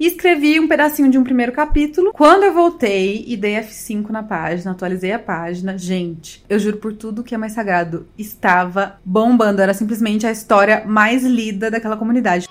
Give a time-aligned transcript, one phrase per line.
[0.00, 2.12] e escrevi um pedacinho de um primeiro capítulo.
[2.14, 6.94] Quando eu voltei e dei F5 na página, atualizei a página, gente, eu juro por
[6.94, 9.60] tudo que é mais sagrado, estava bombando.
[9.60, 12.48] Era simplesmente a história mais lida daquela comunidade.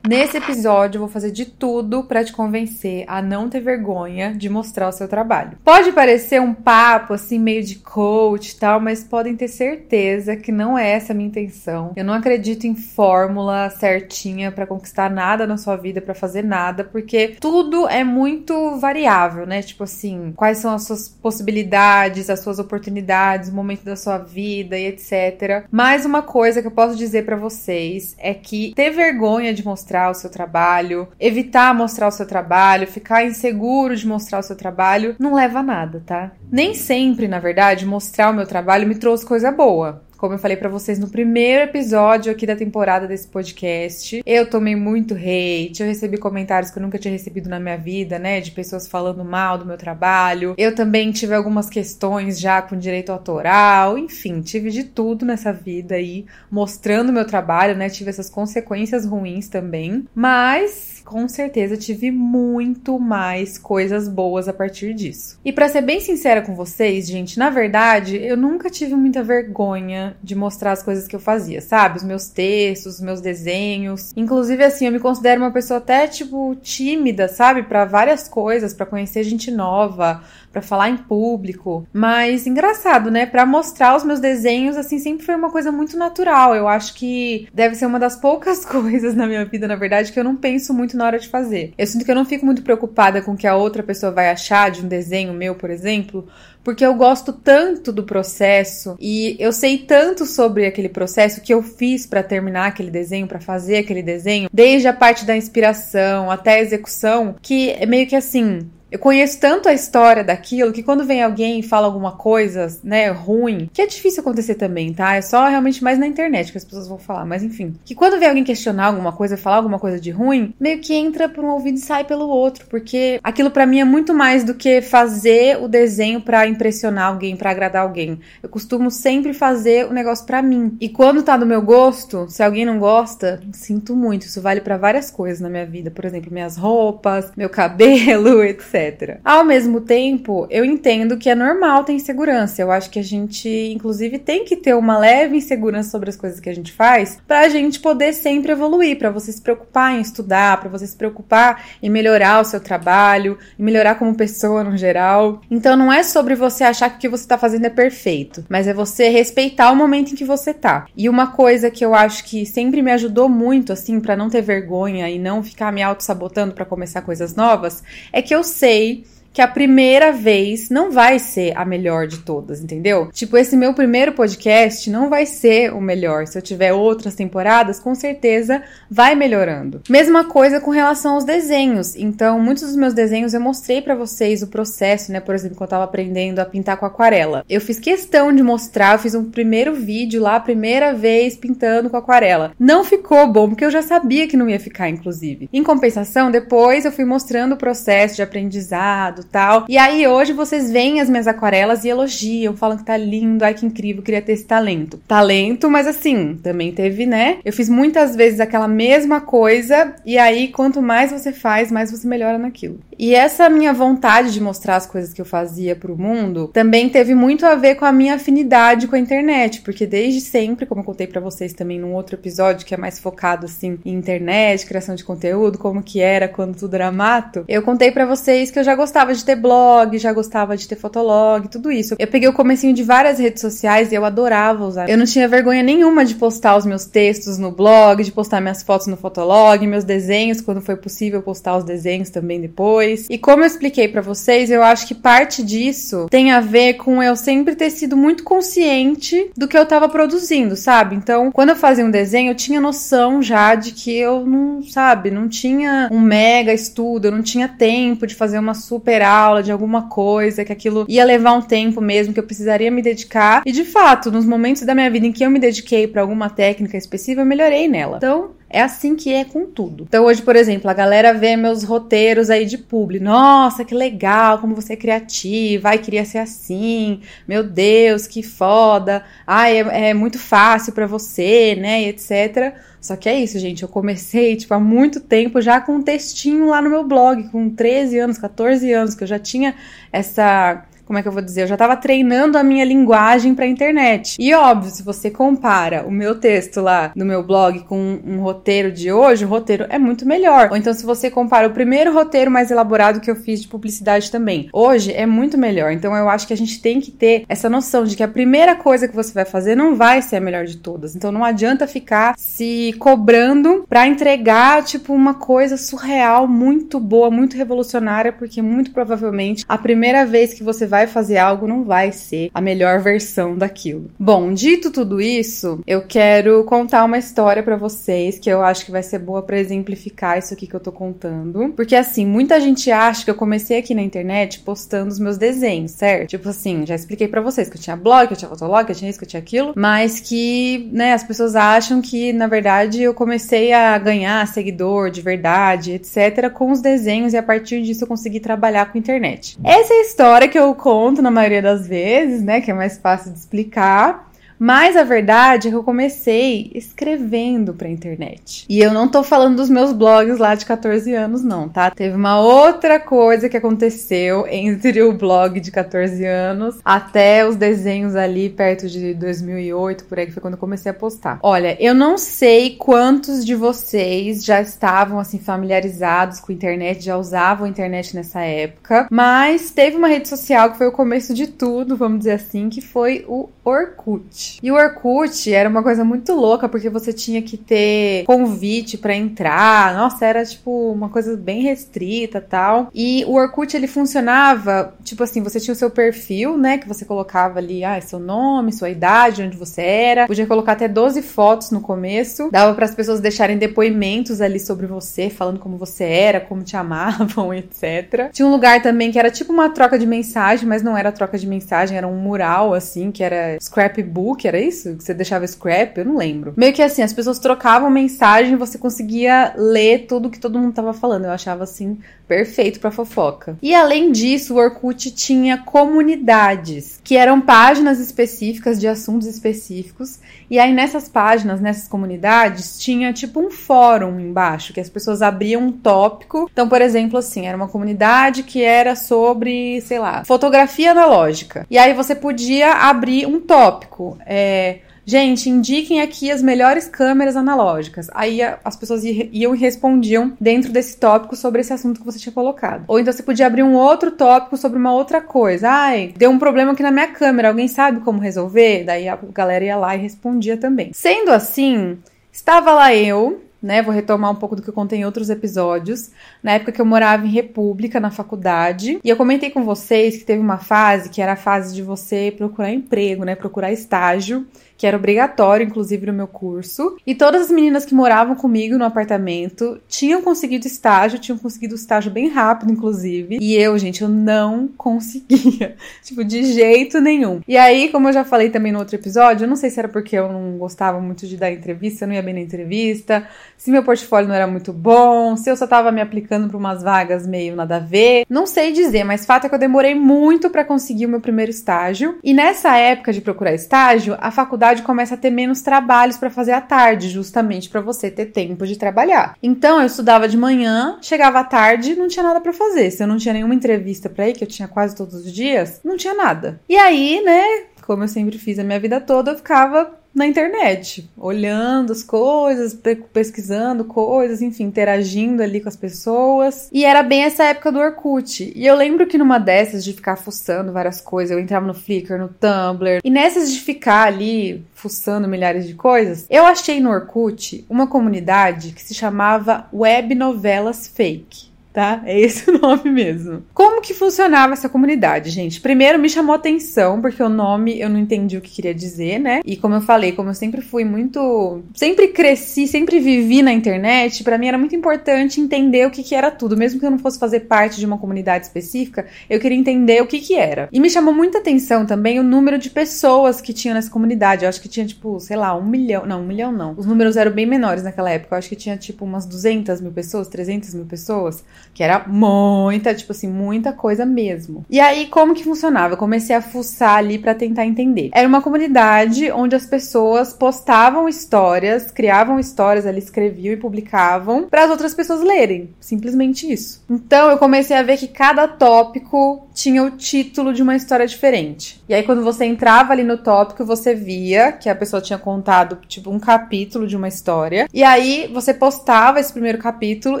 [0.06, 4.50] Nesse episódio, eu vou fazer de tudo para te convencer a não ter vergonha de
[4.50, 5.56] mostrar o seu trabalho.
[5.64, 10.52] Pode parecer um papo assim, meio de coach e tal, mas podem ter certeza que
[10.52, 11.92] não é essa a minha intenção.
[11.96, 16.84] Eu não acredito em fórmula certinha para conquistar nada na sua vida, para fazer nada,
[16.84, 19.62] porque tudo é muito variável, né?
[19.62, 24.78] Tipo assim, quais são as suas possibilidades, as suas oportunidades, o momento da sua vida
[24.78, 25.64] e etc.
[25.70, 29.93] Mas uma coisa que eu posso dizer para vocês é que ter vergonha de mostrar
[29.94, 34.56] mostrar o seu trabalho, evitar mostrar o seu trabalho, ficar inseguro de mostrar o seu
[34.56, 36.32] trabalho, não leva a nada, tá?
[36.50, 40.02] Nem sempre, na verdade, mostrar o meu trabalho me trouxe coisa boa.
[40.24, 44.74] Como eu falei para vocês no primeiro episódio aqui da temporada desse podcast, eu tomei
[44.74, 48.50] muito hate, eu recebi comentários que eu nunca tinha recebido na minha vida, né, de
[48.50, 50.54] pessoas falando mal do meu trabalho.
[50.56, 55.96] Eu também tive algumas questões já com direito autoral, enfim, tive de tudo nessa vida
[55.96, 62.98] aí, mostrando meu trabalho, né, tive essas consequências ruins também, mas com certeza tive muito
[62.98, 65.38] mais coisas boas a partir disso.
[65.44, 70.16] E para ser bem sincera com vocês, gente, na verdade, eu nunca tive muita vergonha
[70.22, 71.98] de mostrar as coisas que eu fazia, sabe?
[71.98, 74.12] Os meus textos, os meus desenhos.
[74.16, 78.86] Inclusive assim, eu me considero uma pessoa até tipo tímida, sabe, para várias coisas, para
[78.86, 80.22] conhecer gente nova,
[80.54, 81.84] para falar em público.
[81.92, 83.26] Mas engraçado, né?
[83.26, 86.54] Para mostrar os meus desenhos, assim, sempre foi uma coisa muito natural.
[86.54, 90.20] Eu acho que deve ser uma das poucas coisas na minha vida, na verdade, que
[90.20, 91.74] eu não penso muito na hora de fazer.
[91.76, 94.30] Eu sinto que eu não fico muito preocupada com o que a outra pessoa vai
[94.30, 96.28] achar de um desenho meu, por exemplo,
[96.62, 101.62] porque eu gosto tanto do processo e eu sei tanto sobre aquele processo que eu
[101.62, 106.54] fiz para terminar aquele desenho, para fazer aquele desenho, desde a parte da inspiração até
[106.54, 108.60] a execução, que é meio que assim,
[108.94, 113.10] eu conheço tanto a história daquilo que quando vem alguém e fala alguma coisa, né,
[113.10, 115.16] ruim, que é difícil acontecer também, tá?
[115.16, 117.74] É só realmente mais na internet que as pessoas vão falar, mas enfim.
[117.84, 121.28] Que quando vem alguém questionar alguma coisa, falar alguma coisa de ruim, meio que entra
[121.28, 124.54] por um ouvido e sai pelo outro, porque aquilo para mim é muito mais do
[124.54, 128.20] que fazer o desenho para impressionar alguém, para agradar alguém.
[128.40, 130.76] Eu costumo sempre fazer o negócio para mim.
[130.80, 134.26] E quando tá do meu gosto, se alguém não gosta, sinto muito.
[134.26, 138.83] Isso vale para várias coisas na minha vida, por exemplo, minhas roupas, meu cabelo, etc.
[139.24, 142.62] Ao mesmo tempo, eu entendo que é normal ter insegurança.
[142.62, 146.40] Eu acho que a gente, inclusive, tem que ter uma leve insegurança sobre as coisas
[146.40, 150.60] que a gente faz pra gente poder sempre evoluir, para você se preocupar em estudar,
[150.60, 155.40] para você se preocupar em melhorar o seu trabalho, em melhorar como pessoa no geral.
[155.50, 158.66] Então não é sobre você achar que o que você tá fazendo é perfeito, mas
[158.66, 160.86] é você respeitar o momento em que você tá.
[160.96, 164.42] E uma coisa que eu acho que sempre me ajudou muito assim para não ter
[164.42, 168.73] vergonha e não ficar me auto sabotando para começar coisas novas, é que eu sei
[168.74, 173.10] sei que a primeira vez não vai ser a melhor de todas, entendeu?
[173.12, 176.28] Tipo, esse meu primeiro podcast não vai ser o melhor.
[176.28, 179.82] Se eu tiver outras temporadas, com certeza vai melhorando.
[179.90, 181.96] Mesma coisa com relação aos desenhos.
[181.96, 185.18] Então, muitos dos meus desenhos eu mostrei para vocês o processo, né?
[185.18, 187.44] Por exemplo, quando eu tava aprendendo a pintar com aquarela.
[187.50, 191.90] Eu fiz questão de mostrar, eu fiz um primeiro vídeo lá, a primeira vez pintando
[191.90, 192.52] com aquarela.
[192.56, 195.48] Não ficou bom, porque eu já sabia que não ia ficar, inclusive.
[195.52, 199.64] Em compensação, depois eu fui mostrando o processo de aprendizado, tal.
[199.68, 203.54] E aí hoje vocês veem as minhas aquarelas e elogiam, falam que tá lindo, ai
[203.54, 205.00] que incrível, queria ter esse talento.
[205.08, 207.38] Talento, mas assim, também teve, né?
[207.44, 212.06] Eu fiz muitas vezes aquela mesma coisa e aí quanto mais você faz, mais você
[212.06, 212.78] melhora naquilo.
[212.98, 217.14] E essa minha vontade de mostrar as coisas que eu fazia pro mundo também teve
[217.14, 220.84] muito a ver com a minha afinidade com a internet, porque desde sempre, como eu
[220.84, 224.94] contei para vocês também num outro episódio que é mais focado assim em internet, criação
[224.94, 228.64] de conteúdo, como que era quando tudo era mato, eu contei para vocês que eu
[228.64, 231.94] já gostava de ter blog, já gostava de ter fotolog, tudo isso.
[231.98, 234.88] Eu peguei o comecinho de várias redes sociais e eu adorava usar.
[234.88, 238.62] Eu não tinha vergonha nenhuma de postar os meus textos no blog, de postar minhas
[238.62, 243.06] fotos no fotolog, meus desenhos, quando foi possível postar os desenhos também depois.
[243.08, 247.02] E como eu expliquei para vocês, eu acho que parte disso tem a ver com
[247.02, 250.96] eu sempre ter sido muito consciente do que eu tava produzindo, sabe?
[250.96, 255.10] Então, quando eu fazia um desenho, eu tinha noção já de que eu não, sabe,
[255.10, 259.52] não tinha um mega estudo, eu não tinha tempo de fazer uma super aula de
[259.52, 263.42] alguma coisa, que aquilo ia levar um tempo mesmo, que eu precisaria me dedicar.
[263.44, 266.30] E de fato, nos momentos da minha vida em que eu me dediquei para alguma
[266.30, 267.98] técnica específica, eu melhorei nela.
[267.98, 269.82] Então, É assim que é com tudo.
[269.82, 273.00] Então hoje, por exemplo, a galera vê meus roteiros aí de publi.
[273.00, 275.70] Nossa, que legal, como você é criativa.
[275.70, 277.00] Ai, queria ser assim.
[277.26, 279.04] Meu Deus, que foda.
[279.26, 282.54] Ai, é, é muito fácil para você, né, e etc.
[282.80, 283.64] Só que é isso, gente.
[283.64, 287.50] Eu comecei, tipo, há muito tempo já com um textinho lá no meu blog, com
[287.50, 289.56] 13 anos, 14 anos, que eu já tinha
[289.90, 291.42] essa como é que eu vou dizer?
[291.42, 294.16] Eu já estava treinando a minha linguagem para a internet.
[294.18, 298.70] E óbvio, se você compara o meu texto lá no meu blog com um roteiro
[298.70, 300.50] de hoje, o roteiro é muito melhor.
[300.50, 304.10] Ou então, se você compara o primeiro roteiro mais elaborado que eu fiz de publicidade
[304.10, 305.72] também, hoje é muito melhor.
[305.72, 308.54] Então, eu acho que a gente tem que ter essa noção de que a primeira
[308.54, 310.94] coisa que você vai fazer não vai ser a melhor de todas.
[310.94, 317.36] Então, não adianta ficar se cobrando para entregar, tipo, uma coisa surreal, muito boa, muito
[317.36, 322.30] revolucionária, porque muito provavelmente a primeira vez que você vai fazer algo não vai ser
[322.34, 323.90] a melhor versão daquilo.
[323.98, 328.70] Bom, dito tudo isso, eu quero contar uma história para vocês que eu acho que
[328.70, 331.52] vai ser boa para exemplificar isso aqui que eu tô contando.
[331.56, 335.72] Porque assim, muita gente acha que eu comecei aqui na internet postando os meus desenhos,
[335.72, 336.10] certo?
[336.10, 338.72] Tipo assim, já expliquei para vocês que eu tinha blog, que eu tinha fotolog, que
[338.72, 342.26] eu tinha isso, que eu tinha aquilo, mas que, né, as pessoas acham que na
[342.26, 347.62] verdade eu comecei a ganhar seguidor de verdade, etc, com os desenhos e a partir
[347.62, 349.38] disso eu consegui trabalhar com internet.
[349.44, 352.40] Essa é a história que eu conto na maioria das vezes, né?
[352.40, 354.10] Que é mais fácil de explicar.
[354.38, 358.44] Mas a verdade é que eu comecei escrevendo pra internet.
[358.48, 361.70] E eu não tô falando dos meus blogs lá de 14 anos, não, tá?
[361.70, 367.96] Teve uma outra coisa que aconteceu entre o blog de 14 anos até os desenhos
[367.96, 371.18] ali perto de 2008, por aí que foi quando eu comecei a postar.
[371.22, 376.96] Olha, eu não sei quantos de vocês já estavam assim familiarizados com a internet, já
[376.96, 381.26] usavam a internet nessa época, mas teve uma rede social que foi o começo de
[381.26, 384.33] tudo, vamos dizer assim, que foi o Orkut.
[384.42, 388.94] E o Orkut era uma coisa muito louca, porque você tinha que ter convite para
[388.94, 389.74] entrar.
[389.74, 392.68] Nossa, era tipo uma coisa bem restrita tal.
[392.74, 396.58] E o Orkut ele funcionava, tipo assim, você tinha o seu perfil, né?
[396.58, 400.06] Que você colocava ali, ah, seu nome, sua idade, onde você era.
[400.06, 402.30] Podia colocar até 12 fotos no começo.
[402.30, 406.56] Dava para as pessoas deixarem depoimentos ali sobre você, falando como você era, como te
[406.56, 408.10] amavam, etc.
[408.12, 411.18] Tinha um lugar também que era tipo uma troca de mensagem, mas não era troca
[411.18, 414.76] de mensagem, era um mural assim, que era scrapbook, era isso?
[414.76, 415.78] Que você deixava scrap?
[415.78, 416.34] Eu não lembro.
[416.36, 420.72] Meio que assim, as pessoas trocavam mensagem você conseguia ler tudo que todo mundo tava
[420.72, 421.04] falando.
[421.04, 423.36] Eu achava assim perfeito para fofoca.
[423.42, 429.98] E além disso, o Orkut tinha comunidades, que eram páginas específicas de assuntos específicos.
[430.30, 435.42] E aí nessas páginas, nessas comunidades, tinha tipo um fórum embaixo, que as pessoas abriam
[435.42, 436.28] um tópico.
[436.32, 441.46] Então, por exemplo, assim, era uma comunidade que era sobre, sei lá, fotografia analógica.
[441.50, 443.98] E aí você podia abrir um tópico.
[444.06, 447.88] É, Gente, indiquem aqui as melhores câmeras analógicas.
[447.94, 452.12] Aí as pessoas iam e respondiam dentro desse tópico sobre esse assunto que você tinha
[452.12, 452.64] colocado.
[452.68, 455.48] Ou então você podia abrir um outro tópico sobre uma outra coisa.
[455.48, 458.64] Ai, deu um problema aqui na minha câmera, alguém sabe como resolver?
[458.64, 460.70] Daí a galera ia lá e respondia também.
[460.74, 461.78] Sendo assim,
[462.12, 463.62] estava lá eu, né?
[463.62, 465.90] Vou retomar um pouco do que eu contei em outros episódios.
[466.22, 468.80] Na época que eu morava em República, na faculdade.
[468.82, 472.12] E eu comentei com vocês que teve uma fase que era a fase de você
[472.16, 473.14] procurar emprego, né?
[473.14, 474.26] Procurar estágio
[474.56, 476.76] que era obrigatório, inclusive, no meu curso.
[476.86, 481.90] E todas as meninas que moravam comigo no apartamento tinham conseguido estágio, tinham conseguido estágio
[481.90, 483.18] bem rápido, inclusive.
[483.20, 485.56] E eu, gente, eu não conseguia.
[485.82, 487.20] tipo, de jeito nenhum.
[487.26, 489.68] E aí, como eu já falei também no outro episódio, eu não sei se era
[489.68, 493.06] porque eu não gostava muito de dar entrevista, eu não ia bem na entrevista,
[493.36, 496.62] se meu portfólio não era muito bom, se eu só tava me aplicando para umas
[496.62, 498.04] vagas meio nada a ver.
[498.08, 501.30] Não sei dizer, mas fato é que eu demorei muito para conseguir o meu primeiro
[501.30, 501.98] estágio.
[502.02, 506.10] E nessa época de procurar estágio, a faculdade faculdade começa a ter menos trabalhos para
[506.10, 509.16] fazer à tarde, justamente para você ter tempo de trabalhar.
[509.22, 512.70] Então eu estudava de manhã, chegava à tarde, não tinha nada para fazer.
[512.70, 515.60] Se eu não tinha nenhuma entrevista para ir, que eu tinha quase todos os dias,
[515.64, 516.40] não tinha nada.
[516.48, 517.22] E aí, né,
[517.66, 522.58] como eu sempre fiz a minha vida toda, eu ficava na internet, olhando as coisas,
[522.92, 526.48] pesquisando coisas, enfim, interagindo ali com as pessoas.
[526.52, 528.32] E era bem essa época do Orkut.
[528.34, 531.96] E eu lembro que numa dessas de ficar fuçando várias coisas, eu entrava no Flickr,
[531.96, 537.44] no Tumblr, e nessas de ficar ali fuçando milhares de coisas, eu achei no Orkut
[537.48, 541.33] uma comunidade que se chamava Web Novelas Fake.
[541.54, 541.82] Tá?
[541.86, 543.22] É esse o nome mesmo.
[543.32, 545.40] Como que funcionava essa comunidade, gente?
[545.40, 549.20] Primeiro me chamou atenção, porque o nome eu não entendi o que queria dizer, né?
[549.24, 551.42] E como eu falei, como eu sempre fui muito.
[551.54, 555.94] Sempre cresci, sempre vivi na internet, para mim era muito importante entender o que, que
[555.94, 556.36] era tudo.
[556.36, 559.86] Mesmo que eu não fosse fazer parte de uma comunidade específica, eu queria entender o
[559.86, 560.48] que, que era.
[560.50, 564.24] E me chamou muita atenção também o número de pessoas que tinham nessa comunidade.
[564.24, 565.86] Eu acho que tinha, tipo, sei lá, um milhão.
[565.86, 566.54] Não, um milhão não.
[566.56, 568.16] Os números eram bem menores naquela época.
[568.16, 572.74] Eu acho que tinha, tipo, umas 200 mil pessoas, 300 mil pessoas que era muita,
[572.74, 574.44] tipo assim, muita coisa mesmo.
[574.48, 575.74] E aí, como que funcionava?
[575.74, 577.90] Eu comecei a fuçar ali para tentar entender.
[577.92, 584.44] Era uma comunidade onde as pessoas postavam histórias, criavam histórias, ali escreviam e publicavam para
[584.44, 585.50] as outras pessoas lerem.
[585.60, 586.62] Simplesmente isso.
[586.68, 591.62] Então, eu comecei a ver que cada tópico tinha o título de uma história diferente.
[591.68, 595.58] E aí, quando você entrava ali no tópico, você via que a pessoa tinha contado,
[595.66, 597.48] tipo, um capítulo de uma história.
[597.52, 600.00] E aí, você postava esse primeiro capítulo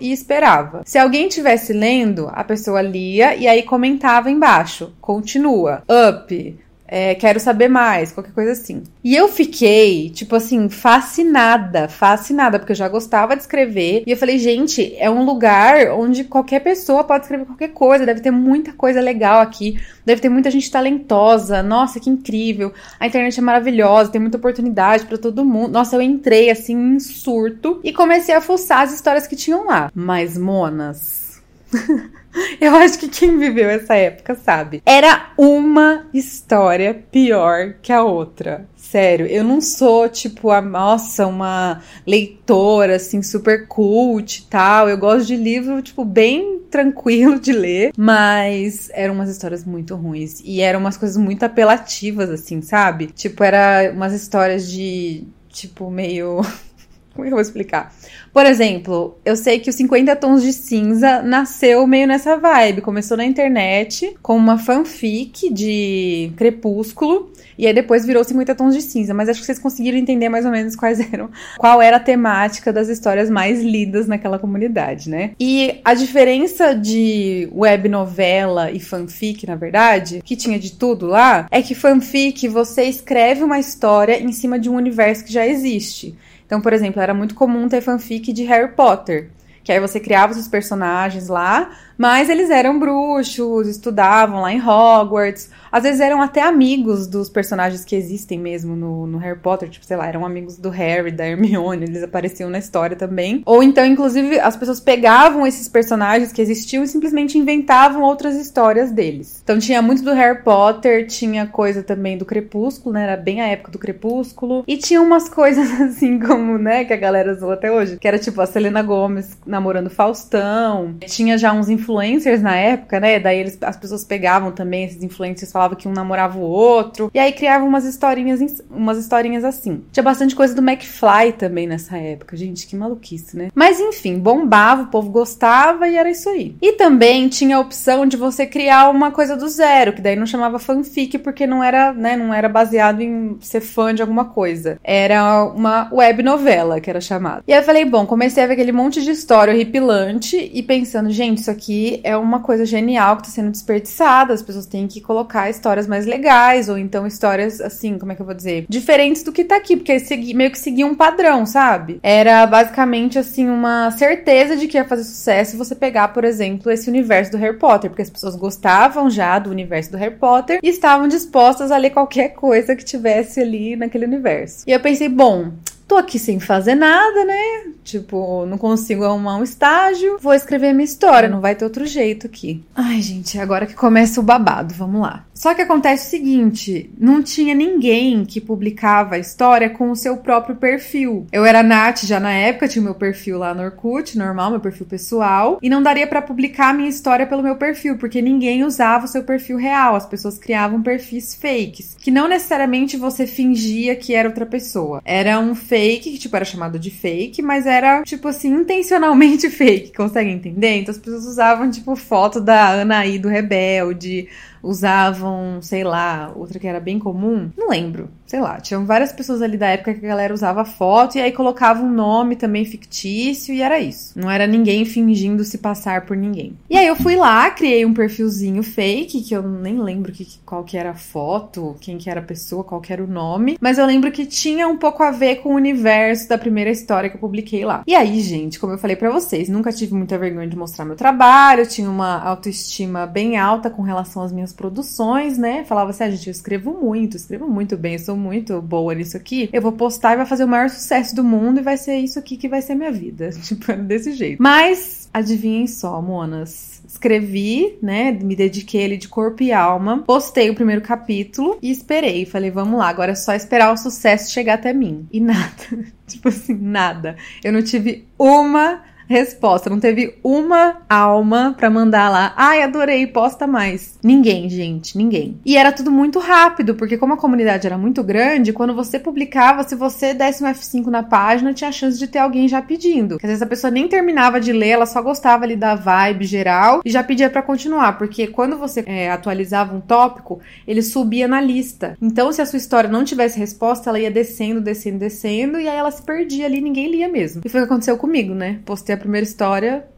[0.00, 0.82] e esperava.
[0.84, 4.92] Se alguém estivesse lendo, a pessoa lia e aí comentava embaixo.
[5.00, 5.82] Continua.
[5.88, 6.58] Up
[6.92, 8.82] é, quero saber mais, qualquer coisa assim.
[9.04, 14.02] E eu fiquei, tipo assim, fascinada, fascinada, porque eu já gostava de escrever.
[14.04, 18.20] E eu falei, gente, é um lugar onde qualquer pessoa pode escrever qualquer coisa, deve
[18.20, 21.62] ter muita coisa legal aqui, deve ter muita gente talentosa.
[21.62, 22.72] Nossa, que incrível!
[22.98, 25.70] A internet é maravilhosa, tem muita oportunidade para todo mundo.
[25.70, 29.92] Nossa, eu entrei assim em surto e comecei a fuçar as histórias que tinham lá.
[29.94, 31.40] Mas, monas.
[32.60, 34.82] Eu acho que quem viveu essa época sabe.
[34.84, 38.68] Era uma história pior que a outra.
[38.76, 44.88] Sério, eu não sou, tipo, a nossa, uma leitora, assim, super cult e tal.
[44.88, 47.92] Eu gosto de livro, tipo, bem tranquilo de ler.
[47.96, 50.40] Mas eram umas histórias muito ruins.
[50.44, 53.06] E eram umas coisas muito apelativas, assim, sabe?
[53.06, 56.40] Tipo, era umas histórias de, tipo, meio.
[57.14, 57.92] Como é que eu vou explicar?
[58.32, 62.80] Por exemplo, eu sei que os 50 Tons de Cinza nasceu meio nessa vibe.
[62.80, 68.82] Começou na internet com uma fanfic de Crepúsculo e aí depois virou 50 Tons de
[68.82, 69.12] Cinza.
[69.12, 72.72] Mas acho que vocês conseguiram entender mais ou menos quais eram, qual era a temática
[72.72, 75.32] das histórias mais lidas naquela comunidade, né?
[75.38, 81.48] E a diferença de web novela e fanfic, na verdade, que tinha de tudo lá,
[81.50, 86.16] é que fanfic você escreve uma história em cima de um universo que já existe.
[86.50, 89.30] Então, por exemplo, era muito comum ter fanfic de Harry Potter.
[89.62, 95.50] Que aí você criava os personagens lá, mas eles eram bruxos, estudavam lá em Hogwarts.
[95.70, 99.68] Às vezes eram até amigos dos personagens que existem mesmo no, no, Harry Potter.
[99.68, 103.42] Tipo, sei lá, eram amigos do Harry, da Hermione, eles apareciam na história também.
[103.44, 108.90] Ou então, inclusive, as pessoas pegavam esses personagens que existiam e simplesmente inventavam outras histórias
[108.90, 109.42] deles.
[109.44, 113.02] Então tinha muito do Harry Potter, tinha coisa também do Crepúsculo, né?
[113.02, 114.64] Era bem a época do Crepúsculo.
[114.66, 117.98] E tinha umas coisas assim como, né, que a galera usou até hoje.
[117.98, 120.96] Que era tipo a Selena Gomes namorando Faustão.
[121.06, 123.18] Tinha já uns influencers influencers na época, né?
[123.18, 127.10] Daí eles, as pessoas pegavam também esses influencers, falavam que um namorava o outro.
[127.12, 129.82] E aí criavam umas historinhas, umas historinhas assim.
[129.92, 132.36] Tinha bastante coisa do McFly também nessa época.
[132.36, 133.48] Gente, que maluquice, né?
[133.54, 136.54] Mas enfim, bombava, o povo gostava e era isso aí.
[136.62, 140.26] E também tinha a opção de você criar uma coisa do zero, que daí não
[140.26, 144.78] chamava fanfic porque não era, né, não era baseado em ser fã de alguma coisa.
[144.84, 147.42] Era uma web novela que era chamada.
[147.46, 151.10] E aí eu falei, bom, comecei a ver aquele monte de história horripilante e pensando,
[151.10, 154.34] gente, isso aqui é uma coisa genial que está sendo desperdiçada.
[154.34, 158.22] As pessoas têm que colocar histórias mais legais, ou então histórias assim, como é que
[158.22, 158.66] eu vou dizer?
[158.68, 162.00] Diferentes do que tá aqui, porque segui, meio que seguia um padrão, sabe?
[162.02, 166.88] Era basicamente assim, uma certeza de que ia fazer sucesso você pegar, por exemplo, esse
[166.88, 170.68] universo do Harry Potter, porque as pessoas gostavam já do universo do Harry Potter e
[170.68, 174.64] estavam dispostas a ler qualquer coisa que tivesse ali naquele universo.
[174.66, 175.52] E eu pensei, bom,
[175.90, 177.64] tô aqui sem fazer nada, né?
[177.82, 182.28] Tipo, não consigo arrumar um estágio, vou escrever minha história, não vai ter outro jeito
[182.28, 182.64] aqui.
[182.76, 185.24] Ai, gente, agora que começa o babado, vamos lá.
[185.40, 190.18] Só que acontece o seguinte: não tinha ninguém que publicava a história com o seu
[190.18, 191.26] próprio perfil.
[191.32, 194.86] Eu era Nath já na época, tinha meu perfil lá no Orkut, normal, meu perfil
[194.86, 199.06] pessoal, e não daria para publicar a minha história pelo meu perfil, porque ninguém usava
[199.06, 204.14] o seu perfil real, as pessoas criavam perfis fakes, que não necessariamente você fingia que
[204.14, 205.00] era outra pessoa.
[205.04, 209.48] Era um fake fake, que tipo era chamado de fake, mas era tipo assim, intencionalmente
[209.50, 210.78] fake, consegue entender?
[210.78, 214.28] Então as pessoas usavam tipo foto da Anaí do Rebelde,
[214.62, 218.10] usavam, sei lá, outra que era bem comum, não lembro.
[218.30, 221.32] Sei lá, tinham várias pessoas ali da época que a galera usava foto e aí
[221.32, 224.16] colocava um nome também fictício e era isso.
[224.16, 226.54] Não era ninguém fingindo se passar por ninguém.
[226.70, 230.62] E aí eu fui lá, criei um perfilzinho fake, que eu nem lembro que, qual
[230.62, 233.78] que era a foto, quem que era a pessoa, qual que era o nome, mas
[233.78, 237.16] eu lembro que tinha um pouco a ver com o universo da primeira história que
[237.16, 237.82] eu publiquei lá.
[237.84, 240.94] E aí, gente, como eu falei para vocês, nunca tive muita vergonha de mostrar meu
[240.94, 245.64] trabalho, tinha uma autoestima bem alta com relação às minhas produções, né?
[245.64, 249.16] Falava assim, ah, gente, eu escrevo muito, escrevo muito bem, eu sou muito boa nisso
[249.16, 251.96] aqui, eu vou postar e vai fazer o maior sucesso do mundo e vai ser
[251.96, 253.30] isso aqui que vai ser minha vida.
[253.50, 254.40] Tipo, desse jeito.
[254.40, 256.82] Mas, adivinhem só, monas.
[256.86, 258.12] Escrevi, né?
[258.12, 260.02] Me dediquei ele de corpo e alma.
[260.06, 262.26] Postei o primeiro capítulo e esperei.
[262.26, 265.08] Falei, vamos lá, agora é só esperar o sucesso chegar até mim.
[265.10, 265.84] E nada.
[266.06, 267.16] tipo assim, nada.
[267.42, 269.68] Eu não tive uma resposta.
[269.68, 272.32] Não teve uma alma para mandar lá.
[272.36, 273.98] Ai, adorei, posta mais.
[274.02, 275.40] Ninguém, gente, ninguém.
[275.44, 279.64] E era tudo muito rápido, porque como a comunidade era muito grande, quando você publicava,
[279.64, 283.16] se você desse um F5 na página, tinha a chance de ter alguém já pedindo.
[283.16, 286.80] Às vezes a pessoa nem terminava de ler, ela só gostava ali da vibe geral
[286.84, 291.40] e já pedia para continuar, porque quando você é, atualizava um tópico, ele subia na
[291.40, 291.96] lista.
[292.00, 295.76] Então, se a sua história não tivesse resposta, ela ia descendo, descendo, descendo, e aí
[295.76, 297.42] ela se perdia ali, ninguém lia mesmo.
[297.44, 298.60] E foi o que aconteceu comigo, né?
[298.64, 299.88] Postei a primeira história,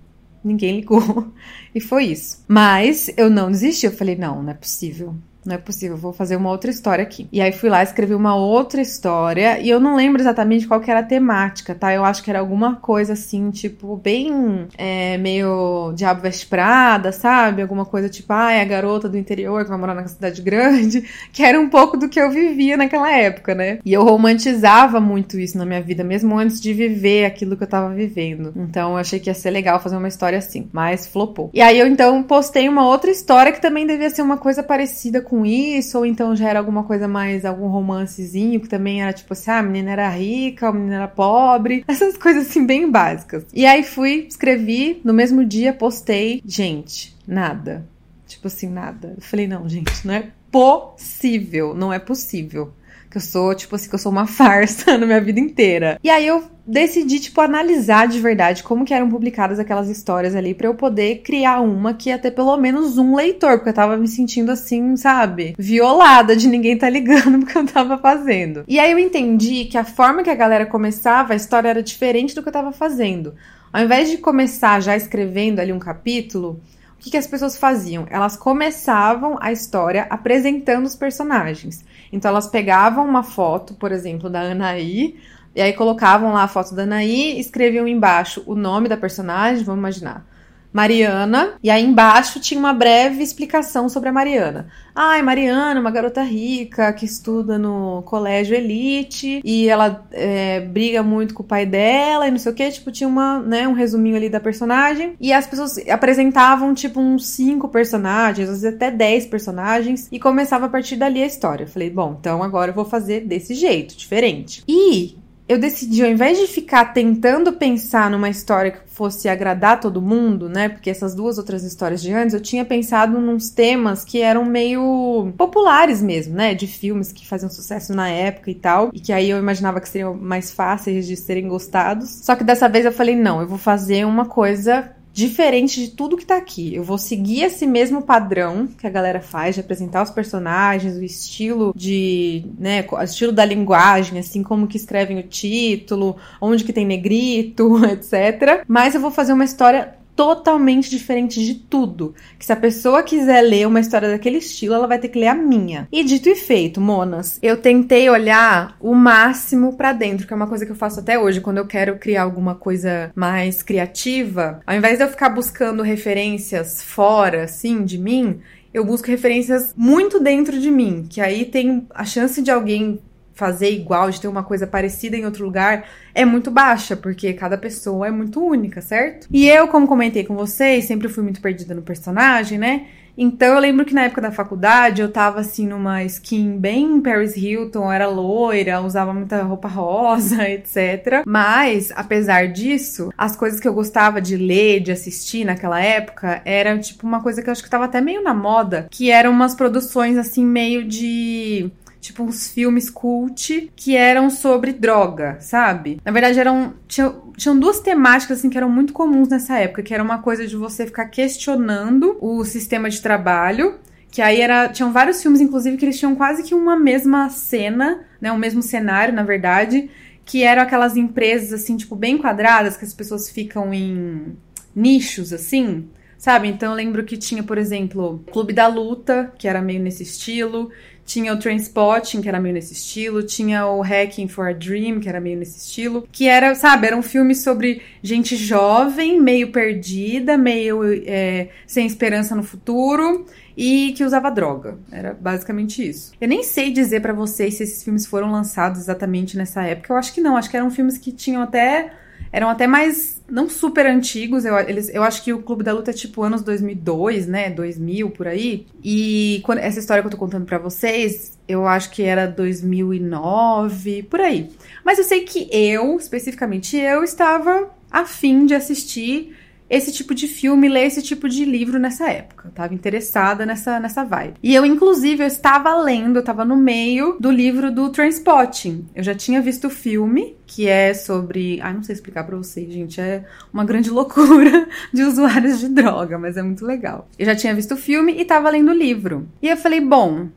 [0.42, 1.32] ninguém ligou.
[1.74, 2.44] E foi isso.
[2.46, 5.14] Mas eu não desisti, eu falei, não, não é possível.
[5.44, 7.28] Não é possível, vou fazer uma outra história aqui.
[7.32, 10.90] E aí fui lá, escrevi uma outra história, e eu não lembro exatamente qual que
[10.90, 11.92] era a temática, tá?
[11.92, 17.62] Eu acho que era alguma coisa assim, tipo, bem é, meio Diabo Veste Prada, sabe?
[17.62, 21.04] Alguma coisa tipo, ah, é a garota do interior que vai morar na cidade grande,
[21.32, 23.78] que era um pouco do que eu vivia naquela época, né?
[23.84, 27.68] E eu romantizava muito isso na minha vida, mesmo antes de viver aquilo que eu
[27.68, 28.52] tava vivendo.
[28.54, 31.50] Então eu achei que ia ser legal fazer uma história assim, mas flopou.
[31.52, 35.20] E aí eu então postei uma outra história que também devia ser uma coisa parecida
[35.20, 39.14] com com isso, ou então já era alguma coisa mais, algum romancezinho, que também era
[39.14, 42.90] tipo assim, ah, a menina era rica, a menina era pobre, essas coisas assim bem
[42.90, 43.46] básicas.
[43.50, 47.88] E aí fui, escrevi, no mesmo dia postei, gente, nada.
[48.26, 49.14] Tipo assim, nada.
[49.16, 52.70] Eu falei, não, gente, não é possível, não é possível
[53.12, 56.00] que eu sou, tipo assim, que eu sou uma farsa na minha vida inteira.
[56.02, 60.54] E aí eu decidi, tipo, analisar de verdade como que eram publicadas aquelas histórias ali
[60.54, 63.96] para eu poder criar uma que ia ter pelo menos um leitor, porque eu tava
[63.96, 65.54] me sentindo assim, sabe?
[65.58, 68.64] Violada de ninguém tá ligando porque eu tava fazendo.
[68.66, 72.34] E aí eu entendi que a forma que a galera começava, a história era diferente
[72.34, 73.34] do que eu tava fazendo.
[73.72, 76.60] Ao invés de começar já escrevendo ali um capítulo,
[77.02, 78.06] o que, que as pessoas faziam?
[78.08, 81.84] Elas começavam a história apresentando os personagens.
[82.12, 85.18] Então elas pegavam uma foto, por exemplo, da Anaí,
[85.52, 89.80] e aí colocavam lá a foto da Anaí, escreviam embaixo o nome da personagem, vamos
[89.80, 90.24] imaginar.
[90.72, 94.68] Mariana, e aí embaixo tinha uma breve explicação sobre a Mariana.
[94.94, 101.02] Ai, ah, Mariana, uma garota rica que estuda no colégio elite e ela é, briga
[101.02, 102.70] muito com o pai dela e não sei o que.
[102.70, 105.14] Tipo, tinha uma, né, um resuminho ali da personagem.
[105.18, 110.66] E as pessoas apresentavam, tipo, uns cinco personagens, às vezes até dez personagens, e começava
[110.66, 111.64] a partir dali a história.
[111.64, 114.62] Eu falei, bom, então agora eu vou fazer desse jeito, diferente.
[114.68, 115.16] E
[115.48, 120.48] eu decidi, ao invés de ficar tentando pensar numa história que fosse agradar todo mundo,
[120.48, 120.68] né?
[120.68, 125.32] Porque essas duas outras histórias de antes, eu tinha pensado nos temas que eram meio
[125.36, 126.54] populares mesmo, né?
[126.54, 128.90] De filmes que faziam sucesso na época e tal.
[128.92, 132.08] E que aí eu imaginava que seriam mais fáceis de serem gostados.
[132.22, 136.16] Só que dessa vez eu falei, não, eu vou fazer uma coisa diferente de tudo
[136.16, 136.74] que tá aqui.
[136.74, 141.02] Eu vou seguir esse mesmo padrão que a galera faz de apresentar os personagens, o
[141.02, 146.72] estilo de, né, o estilo da linguagem, assim como que escrevem o título, onde que
[146.72, 148.64] tem negrito, etc.
[148.66, 152.14] Mas eu vou fazer uma história totalmente diferente de tudo.
[152.38, 155.28] Que se a pessoa quiser ler uma história daquele estilo, ela vai ter que ler
[155.28, 155.88] a minha.
[155.90, 160.46] E dito e feito, monas, eu tentei olhar o máximo para dentro, que é uma
[160.46, 164.60] coisa que eu faço até hoje quando eu quero criar alguma coisa mais criativa.
[164.66, 168.40] Ao invés de eu ficar buscando referências fora, assim, de mim,
[168.72, 173.00] eu busco referências muito dentro de mim, que aí tem a chance de alguém
[173.34, 177.56] fazer igual, de ter uma coisa parecida em outro lugar, é muito baixa, porque cada
[177.56, 179.26] pessoa é muito única, certo?
[179.30, 182.86] E eu, como comentei com vocês, sempre fui muito perdida no personagem, né?
[183.16, 187.36] Então eu lembro que na época da faculdade eu tava assim numa skin bem Paris
[187.36, 191.22] Hilton, era loira, usava muita roupa rosa, etc.
[191.26, 196.78] Mas, apesar disso, as coisas que eu gostava de ler, de assistir naquela época, era
[196.78, 199.54] tipo uma coisa que eu acho que tava até meio na moda, que eram umas
[199.54, 201.70] produções assim meio de
[202.02, 206.00] tipo uns filmes cult que eram sobre droga, sabe?
[206.04, 206.74] Na verdade, eram.
[206.88, 210.46] Tinham, tinham duas temáticas assim que eram muito comuns nessa época, que era uma coisa
[210.46, 213.78] de você ficar questionando o sistema de trabalho
[214.10, 218.04] Que aí era, tinham vários filmes, inclusive, que eles tinham quase que uma mesma cena,
[218.20, 218.30] né?
[218.30, 219.88] Um mesmo cenário, na verdade.
[220.26, 224.36] Que eram aquelas empresas, assim, tipo, bem quadradas, que as pessoas ficam em
[224.74, 225.88] nichos, assim.
[226.18, 226.46] Sabe?
[226.46, 230.70] Então eu lembro que tinha, por exemplo, Clube da Luta, que era meio nesse estilo.
[231.12, 233.22] Tinha o Trainspotting, que era meio nesse estilo.
[233.22, 236.08] Tinha o Hacking for a Dream, que era meio nesse estilo.
[236.10, 242.34] Que era, sabe, era um filme sobre gente jovem, meio perdida, meio é, sem esperança
[242.34, 244.78] no futuro e que usava droga.
[244.90, 246.12] Era basicamente isso.
[246.18, 249.92] Eu nem sei dizer para vocês se esses filmes foram lançados exatamente nessa época.
[249.92, 250.38] Eu acho que não.
[250.38, 251.92] Acho que eram filmes que tinham até
[252.32, 255.90] eram até mais, não super antigos, eu, eles, eu acho que o Clube da Luta
[255.90, 258.66] é tipo anos 2002, né, 2000, por aí.
[258.84, 264.02] E quando, essa história que eu tô contando para vocês, eu acho que era 2009,
[264.02, 264.50] por aí.
[264.84, 269.34] Mas eu sei que eu, especificamente eu, estava afim de assistir
[269.72, 272.48] esse tipo de filme, ler esse tipo de livro nessa época.
[272.48, 274.34] Eu tava interessada nessa, nessa vibe.
[274.42, 278.86] E eu, inclusive, eu estava lendo, eu estava no meio do livro do Transpotting.
[278.94, 281.58] Eu já tinha visto o filme, que é sobre.
[281.62, 283.00] Ai, não sei explicar pra vocês, gente.
[283.00, 287.08] É uma grande loucura de usuários de droga, mas é muito legal.
[287.18, 289.26] Eu já tinha visto o filme e tava lendo o livro.
[289.40, 290.28] E eu falei, bom,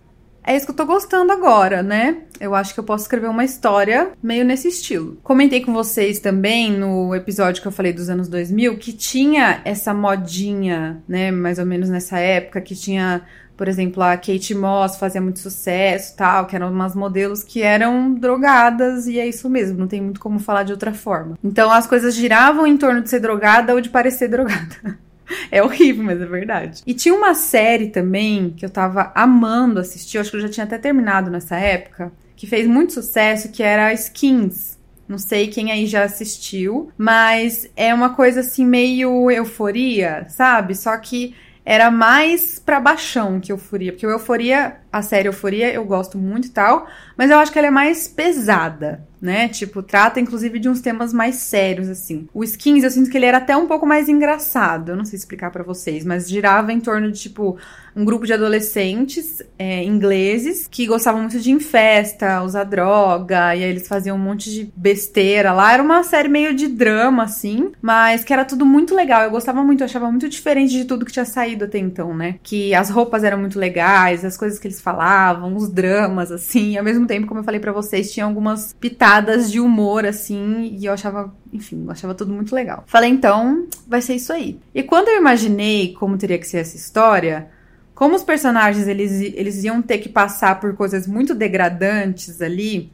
[0.45, 2.17] é isso que eu tô gostando agora, né?
[2.39, 5.17] Eu acho que eu posso escrever uma história meio nesse estilo.
[5.23, 9.93] Comentei com vocês também no episódio que eu falei dos anos 2000 que tinha essa
[9.93, 13.23] modinha, né, mais ou menos nessa época, que tinha,
[13.57, 18.13] por exemplo, a Kate Moss fazia muito sucesso, tal, que eram umas modelos que eram
[18.13, 21.37] drogadas e é isso mesmo, não tem muito como falar de outra forma.
[21.43, 24.99] Então as coisas giravam em torno de ser drogada ou de parecer drogada.
[25.51, 26.83] É horrível, mas é verdade.
[26.85, 30.65] E tinha uma série também que eu tava amando assistir, acho que eu já tinha
[30.65, 34.77] até terminado nessa época, que fez muito sucesso, que era Skins.
[35.07, 40.73] Não sei quem aí já assistiu, mas é uma coisa assim meio euforia, sabe?
[40.73, 45.83] Só que era mais pra baixão que euforia, porque o euforia, a série euforia, eu
[45.83, 49.49] gosto muito e tal, mas eu acho que ela é mais pesada né?
[49.49, 52.27] Tipo, trata inclusive de uns temas mais sérios, assim.
[52.33, 55.17] O Skins, eu sinto que ele era até um pouco mais engraçado, eu não sei
[55.17, 57.57] explicar para vocês, mas girava em torno de, tipo,
[57.95, 63.55] um grupo de adolescentes é, ingleses que gostavam muito de ir em festa, usar droga,
[63.55, 65.73] e aí eles faziam um monte de besteira lá.
[65.73, 69.23] Era uma série meio de drama, assim, mas que era tudo muito legal.
[69.23, 72.35] Eu gostava muito, eu achava muito diferente de tudo que tinha saído até então, né?
[72.43, 76.77] Que as roupas eram muito legais, as coisas que eles falavam, os dramas, assim, e
[76.77, 80.85] ao mesmo tempo, como eu falei para vocês, tinha algumas pitadas de humor, assim, e
[80.85, 82.83] eu achava, enfim, eu achava tudo muito legal.
[82.87, 84.59] Falei, então, vai ser isso aí.
[84.73, 87.49] E quando eu imaginei como teria que ser essa história,
[87.93, 92.91] como os personagens eles, eles iam ter que passar por coisas muito degradantes ali,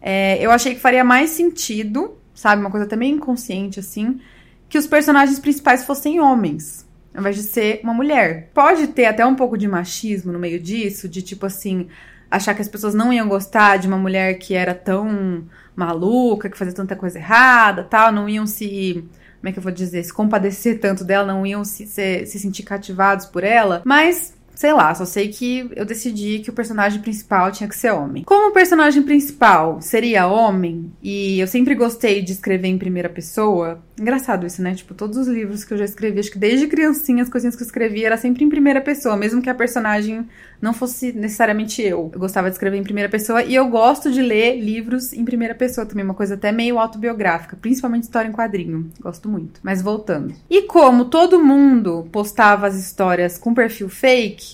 [0.00, 4.20] é, eu achei que faria mais sentido, sabe, uma coisa também inconsciente assim,
[4.68, 8.50] que os personagens principais fossem homens, ao invés de ser uma mulher.
[8.54, 11.88] Pode ter até um pouco de machismo no meio disso, de tipo assim,
[12.30, 16.58] achar que as pessoas não iam gostar de uma mulher que era tão maluca, que
[16.58, 19.04] fazia tanta coisa errada, tal, não iam se
[19.40, 22.38] como é que eu vou dizer, se compadecer tanto dela, não iam se, se, se
[22.38, 27.00] sentir cativados por ela, mas Sei lá, só sei que eu decidi que o personagem
[27.00, 28.22] principal tinha que ser homem.
[28.24, 33.82] Como o personagem principal seria homem, e eu sempre gostei de escrever em primeira pessoa,
[33.98, 34.74] engraçado isso, né?
[34.74, 37.62] Tipo, todos os livros que eu já escrevi, acho que desde criancinha as coisinhas que
[37.62, 40.28] eu escrevi era sempre em primeira pessoa, mesmo que a personagem
[40.60, 42.10] não fosse necessariamente eu.
[42.12, 45.54] Eu gostava de escrever em primeira pessoa e eu gosto de ler livros em primeira
[45.54, 48.90] pessoa também, uma coisa até meio autobiográfica, principalmente história em quadrinho.
[49.00, 49.60] Gosto muito.
[49.62, 50.34] Mas voltando.
[50.50, 54.49] E como todo mundo postava as histórias com perfil fake,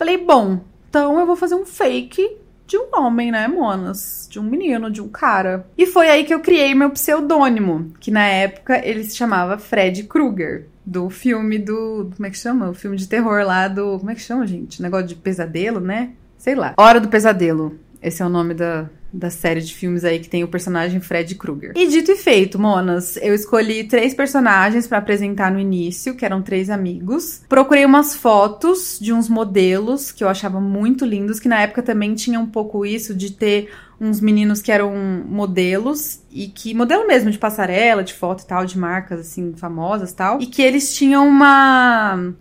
[0.00, 4.26] falei, bom, então eu vou fazer um fake de um homem, né, monas?
[4.30, 5.66] De um menino, de um cara.
[5.76, 10.04] E foi aí que eu criei meu pseudônimo, que na época ele se chamava Fred
[10.04, 12.10] Krueger do filme do.
[12.16, 12.70] Como é que chama?
[12.70, 13.98] O filme de terror lá do.
[13.98, 14.80] Como é que chama, gente?
[14.80, 16.12] Negócio de pesadelo, né?
[16.38, 16.72] Sei lá.
[16.78, 17.78] Hora do Pesadelo.
[18.00, 21.34] Esse é o nome da, da série de filmes aí que tem o personagem Fred
[21.34, 21.72] Krueger.
[21.76, 26.42] E dito e feito, monas, eu escolhi três personagens para apresentar no início, que eram
[26.42, 27.42] três amigos.
[27.48, 32.14] Procurei umas fotos de uns modelos que eu achava muito lindos, que na época também
[32.14, 33.70] tinha um pouco isso de ter
[34.00, 34.94] uns meninos que eram
[35.26, 40.12] modelos e que modelo mesmo de passarela, de foto e tal, de marcas assim famosas,
[40.12, 42.32] tal, e que eles tinham uma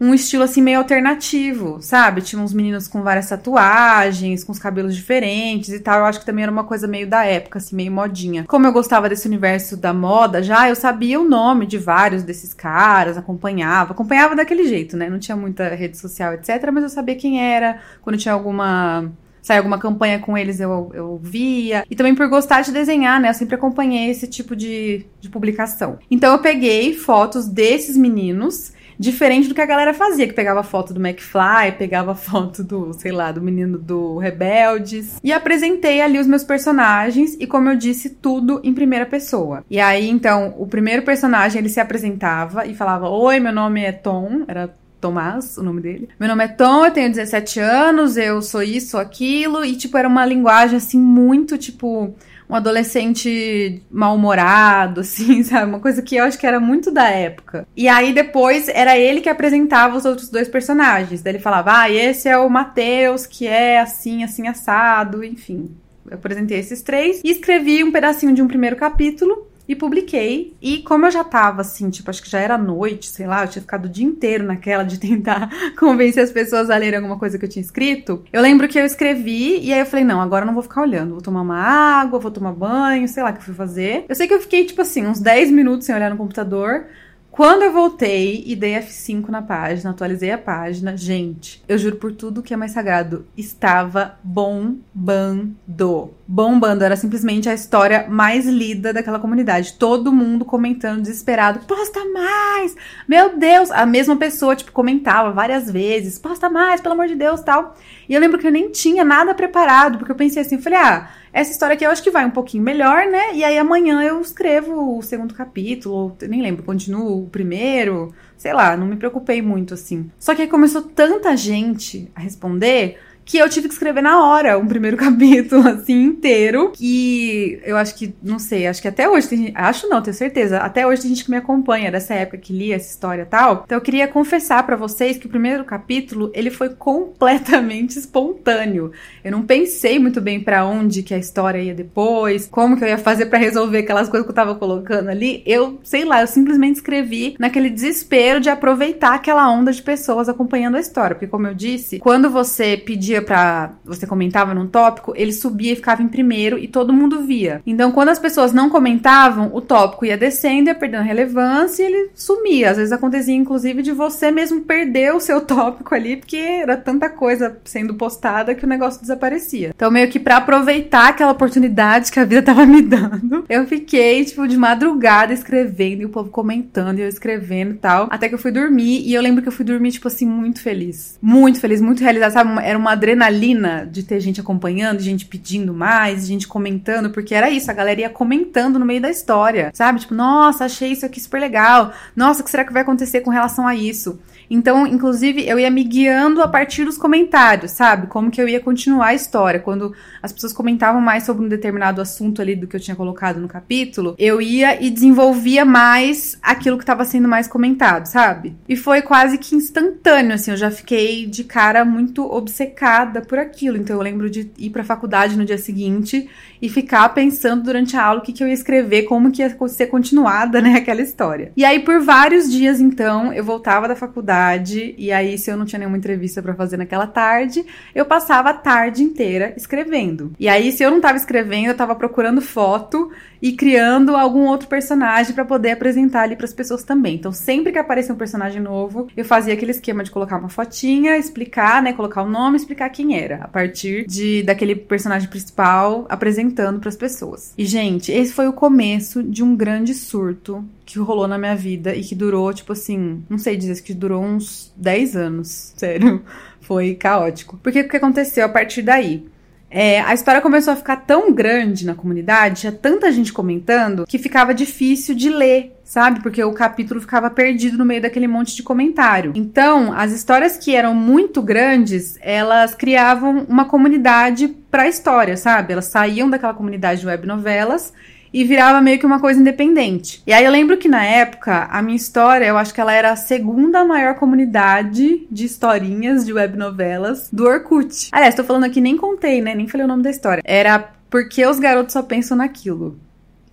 [0.00, 2.20] um estilo assim meio alternativo, sabe?
[2.20, 6.00] Tinha uns meninos com várias tatuagens, com os cabelos diferentes e tal.
[6.00, 8.44] Eu acho que também era uma coisa meio da época, assim, meio modinha.
[8.44, 12.52] Como eu gostava desse universo da moda já, eu sabia o nome de vários desses
[12.52, 13.92] caras, acompanhava.
[13.92, 15.08] Acompanhava daquele jeito, né?
[15.08, 16.70] Não tinha muita rede social, etc.
[16.72, 19.10] Mas eu sabia quem era, quando tinha alguma
[19.44, 21.84] sai alguma campanha com eles, eu, eu via.
[21.90, 23.28] E também por gostar de desenhar, né?
[23.28, 25.98] Eu sempre acompanhei esse tipo de, de publicação.
[26.10, 30.92] Então eu peguei fotos desses meninos diferente do que a galera fazia, que pegava foto
[30.92, 35.20] do McFly, pegava foto do, sei lá, do menino do Rebeldes.
[35.22, 39.64] E apresentei ali os meus personagens e, como eu disse, tudo em primeira pessoa.
[39.70, 43.92] E aí, então, o primeiro personagem ele se apresentava e falava: Oi, meu nome é
[43.92, 46.08] Tom, era Tomás, o nome dele.
[46.18, 49.98] Meu nome é Tom, eu tenho 17 anos, eu sou isso, sou aquilo, e tipo,
[49.98, 52.14] era uma linguagem assim muito tipo
[52.48, 55.66] um adolescente mal-humorado, assim, sabe?
[55.66, 57.66] Uma coisa que eu acho que era muito da época.
[57.76, 61.22] E aí depois era ele que apresentava os outros dois personagens.
[61.22, 65.70] Daí ele falava, ah, esse é o Matheus, que é assim, assim, assado, enfim.
[66.10, 70.54] Eu apresentei esses três e escrevi um pedacinho de um primeiro capítulo e publiquei.
[70.60, 73.48] E como eu já tava assim, tipo, acho que já era noite, sei lá, eu
[73.48, 77.38] tinha ficado o dia inteiro naquela de tentar convencer as pessoas a lerem alguma coisa
[77.38, 78.22] que eu tinha escrito.
[78.32, 80.82] Eu lembro que eu escrevi e aí eu falei, não, agora eu não vou ficar
[80.82, 84.04] olhando, vou tomar uma água, vou tomar banho, sei lá o que eu fui fazer.
[84.08, 86.86] Eu sei que eu fiquei, tipo assim, uns 10 minutos sem olhar no computador.
[87.34, 92.12] Quando eu voltei e dei F5 na página, atualizei a página, gente, eu juro por
[92.12, 96.14] tudo que é mais sagrado, estava bombando.
[96.28, 99.72] Bombando, era simplesmente a história mais lida daquela comunidade.
[99.72, 102.76] Todo mundo comentando, desesperado, posta mais!
[103.08, 103.68] Meu Deus!
[103.72, 107.74] A mesma pessoa, tipo, comentava várias vezes, posta mais, pelo amor de Deus, tal.
[108.08, 111.08] E eu lembro que eu nem tinha nada preparado, porque eu pensei assim, falei, ah,
[111.34, 113.34] essa história aqui eu acho que vai um pouquinho melhor, né?
[113.34, 118.76] E aí amanhã eu escrevo o segundo capítulo, nem lembro, continuo o primeiro, sei lá,
[118.76, 120.08] não me preocupei muito assim.
[120.16, 124.58] Só que aí começou tanta gente a responder que eu tive que escrever na hora
[124.58, 126.70] um primeiro capítulo, assim, inteiro.
[126.72, 130.14] Que eu acho que, não sei, acho que até hoje tem gente, acho não, tenho
[130.14, 133.26] certeza, até hoje tem gente que me acompanha dessa época que lia essa história e
[133.26, 133.62] tal.
[133.64, 138.92] Então eu queria confessar para vocês que o primeiro capítulo, ele foi completamente espontâneo.
[139.22, 142.88] Eu não pensei muito bem para onde que a história ia depois, como que eu
[142.88, 145.42] ia fazer para resolver aquelas coisas que eu tava colocando ali.
[145.46, 150.76] Eu, sei lá, eu simplesmente escrevi naquele desespero de aproveitar aquela onda de pessoas acompanhando
[150.76, 151.14] a história.
[151.14, 155.72] Porque, como eu disse, quando você pedia pedia para você comentava num tópico, ele subia
[155.72, 157.60] e ficava em primeiro e todo mundo via.
[157.66, 162.10] Então, quando as pessoas não comentavam, o tópico ia descendo, ia perdendo relevância e ele
[162.14, 162.70] sumia.
[162.70, 167.08] Às vezes acontecia, inclusive, de você mesmo perder o seu tópico ali, porque era tanta
[167.08, 169.72] coisa sendo postada que o negócio desaparecia.
[169.74, 174.24] Então, meio que para aproveitar aquela oportunidade que a vida tava me dando, eu fiquei,
[174.24, 178.34] tipo, de madrugada escrevendo e o povo comentando e eu escrevendo e tal, até que
[178.34, 181.18] eu fui dormir e eu lembro que eu fui dormir, tipo assim, muito feliz.
[181.20, 182.64] Muito feliz, muito realizada, sabe?
[182.64, 187.70] Era uma adrenalina de ter gente acompanhando, gente pedindo mais, gente comentando, porque era isso,
[187.70, 190.00] a galera ia comentando no meio da história, sabe?
[190.00, 191.92] Tipo, nossa, achei isso aqui super legal.
[192.16, 194.18] Nossa, o que será que vai acontecer com relação a isso?
[194.48, 198.06] Então, inclusive, eu ia me guiando a partir dos comentários, sabe?
[198.08, 199.58] Como que eu ia continuar a história.
[199.58, 203.40] Quando as pessoas comentavam mais sobre um determinado assunto ali do que eu tinha colocado
[203.40, 208.54] no capítulo, eu ia e desenvolvia mais aquilo que estava sendo mais comentado, sabe?
[208.68, 212.93] E foi quase que instantâneo, assim, eu já fiquei de cara muito obcecada
[213.26, 213.76] por aquilo.
[213.76, 216.28] Então, eu lembro de ir pra faculdade no dia seguinte
[216.60, 219.56] e ficar pensando durante a aula o que, que eu ia escrever, como que ia
[219.68, 221.52] ser continuada, né, aquela história.
[221.56, 225.64] E aí, por vários dias, então, eu voltava da faculdade, e aí, se eu não
[225.64, 230.32] tinha nenhuma entrevista para fazer naquela tarde, eu passava a tarde inteira escrevendo.
[230.38, 233.10] E aí, se eu não tava escrevendo, eu tava procurando foto
[233.44, 237.16] e criando algum outro personagem para poder apresentar ali para as pessoas também.
[237.16, 241.18] Então, sempre que aparecia um personagem novo, eu fazia aquele esquema de colocar uma fotinha,
[241.18, 246.80] explicar, né, colocar o nome, explicar quem era, a partir de daquele personagem principal apresentando
[246.80, 247.52] para as pessoas.
[247.56, 251.94] E gente, esse foi o começo de um grande surto que rolou na minha vida
[251.94, 255.72] e que durou, tipo assim, não sei dizer, que durou uns 10 anos.
[255.76, 256.22] Sério.
[256.60, 257.58] Foi caótico.
[257.62, 259.26] Porque o que aconteceu a partir daí?
[259.76, 264.20] É, a história começou a ficar tão grande na comunidade, tinha tanta gente comentando, que
[264.20, 266.22] ficava difícil de ler, sabe?
[266.22, 269.32] Porque o capítulo ficava perdido no meio daquele monte de comentário.
[269.34, 275.72] Então, as histórias que eram muito grandes, elas criavam uma comunidade para a história, sabe?
[275.72, 277.92] Elas saíam daquela comunidade de web novelas
[278.34, 280.20] e virava meio que uma coisa independente.
[280.26, 283.12] E aí eu lembro que na época, a minha história, eu acho que ela era
[283.12, 288.08] a segunda maior comunidade de historinhas de web novelas do Orkut.
[288.10, 289.54] Aliás, tô falando aqui, nem contei, né?
[289.54, 290.42] Nem falei o nome da história.
[290.44, 292.98] Era porque os garotos só pensam naquilo.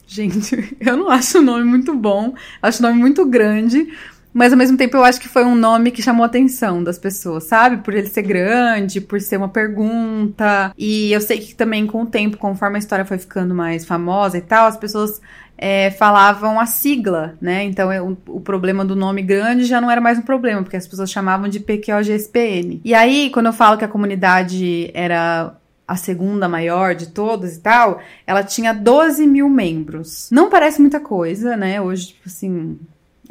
[0.08, 3.88] Gente, eu não acho o nome muito bom, acho o nome muito grande,
[4.34, 6.98] mas ao mesmo tempo eu acho que foi um nome que chamou a atenção das
[6.98, 7.78] pessoas, sabe?
[7.78, 10.74] Por ele ser grande, por ser uma pergunta.
[10.78, 14.38] E eu sei que também com o tempo, conforme a história foi ficando mais famosa
[14.38, 15.22] e tal, as pessoas
[15.58, 17.64] é, falavam a sigla, né?
[17.64, 20.88] Então eu, o problema do nome grande já não era mais um problema, porque as
[20.88, 22.82] pessoas chamavam de PQOGSPN.
[22.84, 25.56] E aí, quando eu falo que a comunidade era
[25.88, 30.30] a segunda maior de todas e tal, ela tinha 12 mil membros.
[30.32, 31.82] Não parece muita coisa, né?
[31.82, 32.80] Hoje, tipo assim,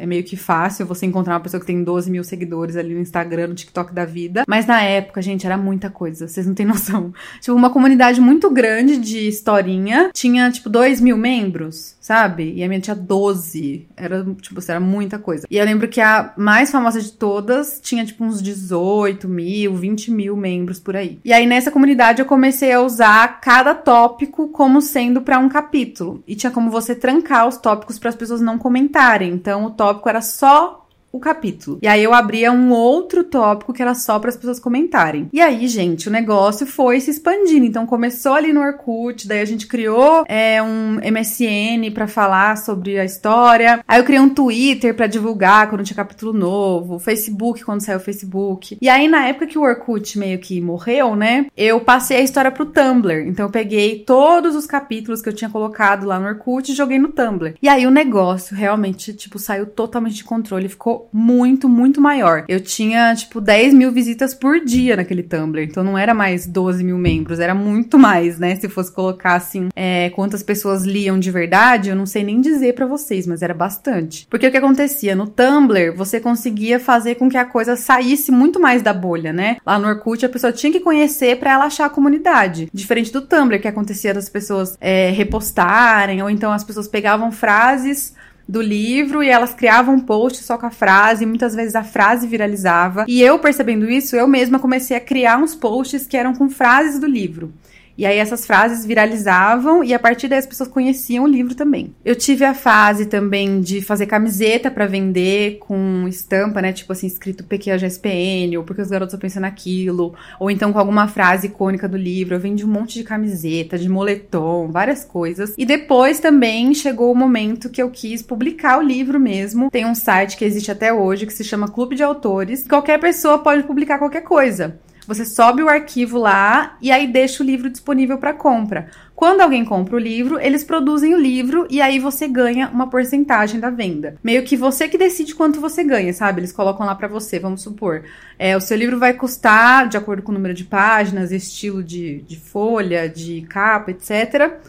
[0.01, 3.01] É meio que fácil você encontrar uma pessoa que tem 12 mil seguidores ali no
[3.01, 4.45] Instagram, no TikTok da vida.
[4.49, 6.27] Mas na época, gente, era muita coisa.
[6.27, 7.13] Vocês não têm noção.
[7.39, 10.11] Tipo, uma comunidade muito grande de historinha.
[10.15, 12.55] Tinha, tipo, 2 mil membros, sabe?
[12.57, 13.87] E a minha tinha 12.
[13.97, 15.47] Era, tipo, era muita coisa.
[15.51, 20.11] E eu lembro que a mais famosa de todas tinha, tipo, uns 18 mil, 20
[20.11, 21.21] mil membros por aí.
[21.25, 26.23] E aí, nessa comunidade, eu comecei a usar cada tópico como sendo para um capítulo.
[26.27, 29.33] E tinha como você trancar os tópicos para as pessoas não comentarem.
[29.33, 31.79] Então, o tópico tópico era só o capítulo.
[31.83, 35.29] E aí eu abria um outro tópico que era só para as pessoas comentarem.
[35.33, 37.67] E aí, gente, o negócio foi se expandindo.
[37.67, 42.99] Então começou ali no Orkut, daí a gente criou é, um MSN para falar sobre
[42.99, 43.81] a história.
[43.87, 48.03] Aí eu criei um Twitter para divulgar quando tinha capítulo novo, Facebook quando saiu o
[48.03, 48.79] Facebook.
[48.81, 52.51] E aí na época que o Orkut meio que morreu, né, eu passei a história
[52.51, 53.27] pro Tumblr.
[53.27, 56.99] Então eu peguei todos os capítulos que eu tinha colocado lá no Orkut e joguei
[56.99, 57.55] no Tumblr.
[57.61, 62.45] E aí o negócio realmente, tipo, saiu totalmente de controle, ficou muito, muito maior.
[62.49, 65.63] Eu tinha, tipo, 10 mil visitas por dia naquele Tumblr.
[65.63, 68.57] Então não era mais 12 mil membros, era muito mais, né?
[68.57, 72.75] Se fosse colocar, assim, é, quantas pessoas liam de verdade, eu não sei nem dizer
[72.75, 74.27] para vocês, mas era bastante.
[74.29, 75.15] Porque o que acontecia?
[75.15, 79.57] No Tumblr, você conseguia fazer com que a coisa saísse muito mais da bolha, né?
[79.65, 82.69] Lá no Orkut, a pessoa tinha que conhecer para ela achar a comunidade.
[82.73, 88.15] Diferente do Tumblr, que acontecia das pessoas é, repostarem, ou então as pessoas pegavam frases
[88.51, 91.85] do livro e elas criavam um post só com a frase, e muitas vezes a
[91.85, 93.05] frase viralizava.
[93.07, 96.99] E eu percebendo isso, eu mesma comecei a criar uns posts que eram com frases
[96.99, 97.53] do livro.
[98.01, 101.95] E aí essas frases viralizavam e a partir daí as pessoas conheciam o livro também.
[102.03, 106.73] Eu tive a fase também de fazer camiseta para vender com estampa, né?
[106.73, 111.09] Tipo assim, escrito PQGSPN, ou porque os garotos estão pensando naquilo, ou então com alguma
[111.09, 112.35] frase icônica do livro.
[112.35, 115.53] Eu vendi um monte de camiseta, de moletom, várias coisas.
[115.59, 119.71] E depois também chegou o momento que eu quis publicar o livro mesmo.
[119.71, 122.67] Tem um site que existe até hoje que se chama Clube de Autores.
[122.67, 124.81] Qualquer pessoa pode publicar qualquer coisa.
[125.11, 128.91] Você sobe o arquivo lá e aí deixa o livro disponível para compra.
[129.13, 133.59] Quando alguém compra o livro, eles produzem o livro e aí você ganha uma porcentagem
[133.59, 134.15] da venda.
[134.23, 136.39] Meio que você que decide quanto você ganha, sabe?
[136.39, 138.05] Eles colocam lá para você, vamos supor.
[138.39, 142.23] É, o seu livro vai custar, de acordo com o número de páginas, estilo de,
[142.23, 144.61] de folha, de capa, etc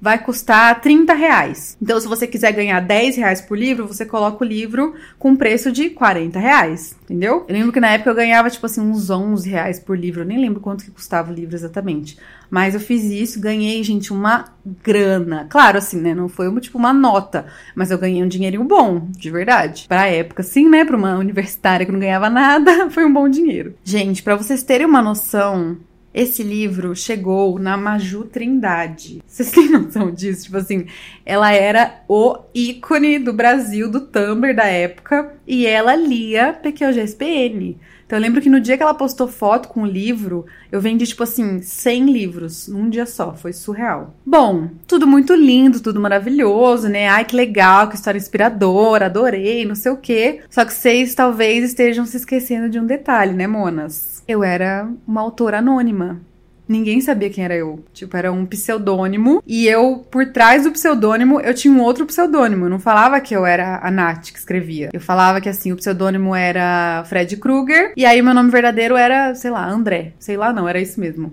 [0.00, 1.76] vai custar 30 reais.
[1.80, 5.72] Então, se você quiser ganhar 10 reais por livro, você coloca o livro com preço
[5.72, 7.44] de 40 reais, entendeu?
[7.48, 10.22] Eu lembro que na época eu ganhava, tipo assim, uns 11 reais por livro.
[10.22, 12.18] Eu nem lembro quanto que custava o livro exatamente.
[12.50, 14.44] Mas eu fiz isso, ganhei, gente, uma
[14.82, 15.46] grana.
[15.48, 16.14] Claro, assim, né?
[16.14, 17.46] Não foi, tipo, uma nota.
[17.74, 19.86] Mas eu ganhei um dinheirinho bom, de verdade.
[19.88, 20.84] Pra época, assim, né?
[20.84, 23.74] Pra uma universitária que não ganhava nada, foi um bom dinheiro.
[23.82, 25.76] Gente, para vocês terem uma noção,
[26.16, 29.22] esse livro chegou na Maju Trindade.
[29.26, 30.44] Vocês têm noção disso?
[30.44, 30.86] Tipo assim,
[31.26, 37.76] ela era o ícone do Brasil, do Tumblr da época, e ela lia PQGSPN.
[38.06, 41.04] Então eu lembro que no dia que ela postou foto com o livro, eu vendi,
[41.06, 43.34] tipo assim, 100 livros num dia só.
[43.34, 44.14] Foi surreal.
[44.24, 47.08] Bom, tudo muito lindo, tudo maravilhoso, né?
[47.08, 50.40] Ai, que legal, que história inspiradora, adorei, não sei o quê.
[50.48, 54.15] Só que vocês talvez estejam se esquecendo de um detalhe, né, monas?
[54.26, 56.20] Eu era uma autora anônima.
[56.68, 57.84] Ninguém sabia quem era eu.
[57.92, 59.40] Tipo, era um pseudônimo.
[59.46, 62.64] E eu, por trás do pseudônimo, eu tinha um outro pseudônimo.
[62.64, 64.90] Eu não falava que eu era a Nath que escrevia.
[64.92, 67.92] Eu falava que, assim, o pseudônimo era Fred Krueger.
[67.96, 70.14] E aí, meu nome verdadeiro era, sei lá, André.
[70.18, 71.32] Sei lá, não, era isso mesmo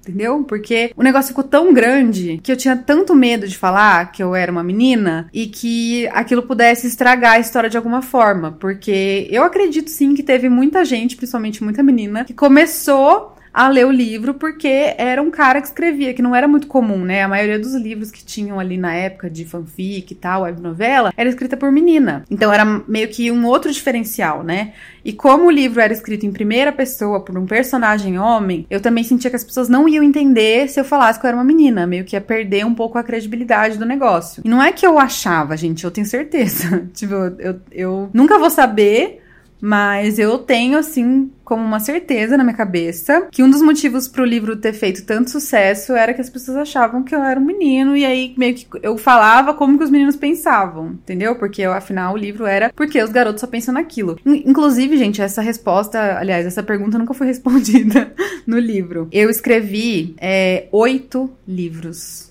[0.00, 0.42] entendeu?
[0.44, 4.34] Porque o negócio ficou tão grande que eu tinha tanto medo de falar que eu
[4.34, 8.52] era uma menina e que aquilo pudesse estragar a história de alguma forma.
[8.52, 13.86] Porque eu acredito sim que teve muita gente, principalmente muita menina, que começou a ler
[13.86, 17.22] o livro porque era um cara que escrevia, que não era muito comum, né?
[17.22, 21.12] A maioria dos livros que tinham ali na época de fanfic e tal, web novela,
[21.16, 22.24] era escrita por menina.
[22.30, 24.72] Então era meio que um outro diferencial, né?
[25.04, 29.02] E como o livro era escrito em primeira pessoa por um personagem homem, eu também
[29.02, 31.86] sentia que as pessoas não iam entender se eu falasse que eu era uma menina,
[31.86, 34.42] meio que ia perder um pouco a credibilidade do negócio.
[34.44, 36.88] E não é que eu achava, gente, eu tenho certeza.
[36.94, 39.22] tipo, eu, eu nunca vou saber
[39.60, 44.24] mas eu tenho, assim, como uma certeza na minha cabeça que um dos motivos pro
[44.24, 47.96] livro ter feito tanto sucesso era que as pessoas achavam que eu era um menino
[47.96, 51.34] e aí meio que eu falava como que os meninos pensavam, entendeu?
[51.34, 54.16] Porque afinal o livro era porque os garotos só pensam naquilo.
[54.24, 58.12] Inclusive, gente, essa resposta, aliás, essa pergunta nunca foi respondida
[58.46, 59.08] no livro.
[59.10, 62.29] Eu escrevi é, oito livros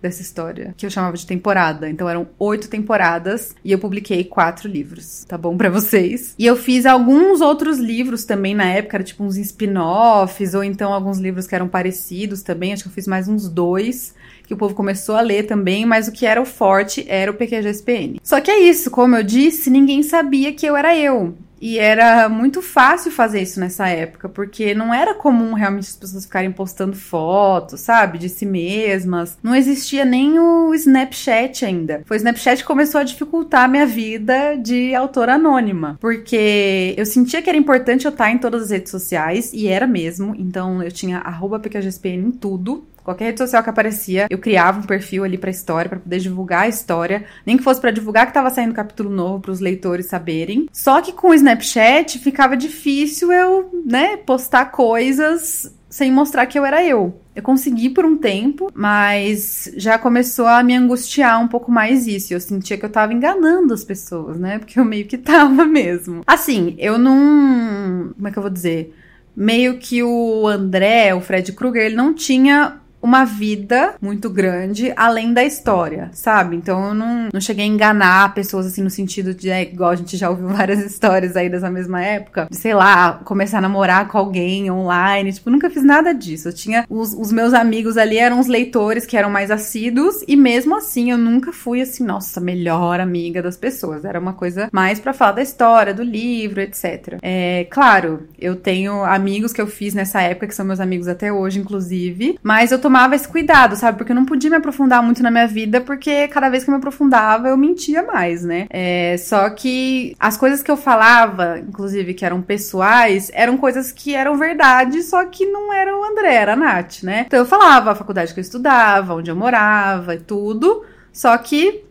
[0.00, 1.88] dessa história, que eu chamava de temporada.
[1.88, 6.34] Então eram oito temporadas e eu publiquei quatro livros, tá bom para vocês?
[6.38, 10.92] E eu fiz alguns outros livros também na época, era tipo uns spin-offs ou então
[10.92, 12.72] alguns livros que eram parecidos também.
[12.72, 14.14] Acho que eu fiz mais uns dois
[14.46, 17.34] que o povo começou a ler também, mas o que era o forte era o
[17.34, 18.18] PQGSPN.
[18.22, 21.36] Só que é isso, como eu disse, ninguém sabia que eu era eu.
[21.60, 26.24] E era muito fácil fazer isso nessa época, porque não era comum realmente as pessoas
[26.24, 29.38] ficarem postando fotos, sabe, de si mesmas.
[29.42, 32.02] Não existia nem o Snapchat ainda.
[32.06, 37.06] Foi o Snapchat que começou a dificultar a minha vida de autora anônima, porque eu
[37.06, 40.34] sentia que era importante eu estar em todas as redes sociais, e era mesmo.
[40.38, 41.22] Então eu tinha
[41.62, 42.86] PQGSPN em tudo.
[43.08, 46.64] Qualquer rede social que aparecia, eu criava um perfil ali pra história, para poder divulgar
[46.64, 47.24] a história.
[47.46, 50.68] Nem que fosse para divulgar que tava saindo capítulo novo para os leitores saberem.
[50.70, 56.66] Só que com o Snapchat ficava difícil eu, né, postar coisas sem mostrar que eu
[56.66, 57.18] era eu.
[57.34, 62.34] Eu consegui por um tempo, mas já começou a me angustiar um pouco mais isso.
[62.34, 64.58] Eu sentia que eu tava enganando as pessoas, né?
[64.58, 66.20] Porque eu meio que tava mesmo.
[66.26, 68.12] Assim, eu não.
[68.14, 68.94] Como é que eu vou dizer?
[69.34, 75.32] Meio que o André, o Fred Krueger, ele não tinha uma vida muito grande além
[75.32, 76.56] da história, sabe?
[76.56, 79.96] Então eu não, não cheguei a enganar pessoas assim no sentido de, é, igual a
[79.96, 84.08] gente já ouviu várias histórias aí dessa mesma época, de, sei lá, começar a namorar
[84.08, 86.48] com alguém online, tipo, nunca fiz nada disso.
[86.48, 90.36] Eu tinha os, os meus amigos ali eram os leitores que eram mais assíduos e
[90.36, 94.04] mesmo assim eu nunca fui assim, nossa, melhor amiga das pessoas.
[94.04, 97.18] Era uma coisa mais para falar da história, do livro, etc.
[97.22, 101.32] É, claro, eu tenho amigos que eu fiz nessa época que são meus amigos até
[101.32, 103.98] hoje, inclusive, mas eu tomava esse cuidado, sabe?
[103.98, 106.72] Porque eu não podia me aprofundar muito na minha vida, porque cada vez que eu
[106.72, 108.66] me aprofundava, eu mentia mais, né?
[108.70, 114.14] É, só que as coisas que eu falava, inclusive, que eram pessoais, eram coisas que
[114.14, 117.24] eram verdade, só que não era o André, era a Nath, né?
[117.26, 120.82] Então eu falava a faculdade que eu estudava, onde eu morava e tudo,
[121.12, 121.84] só que,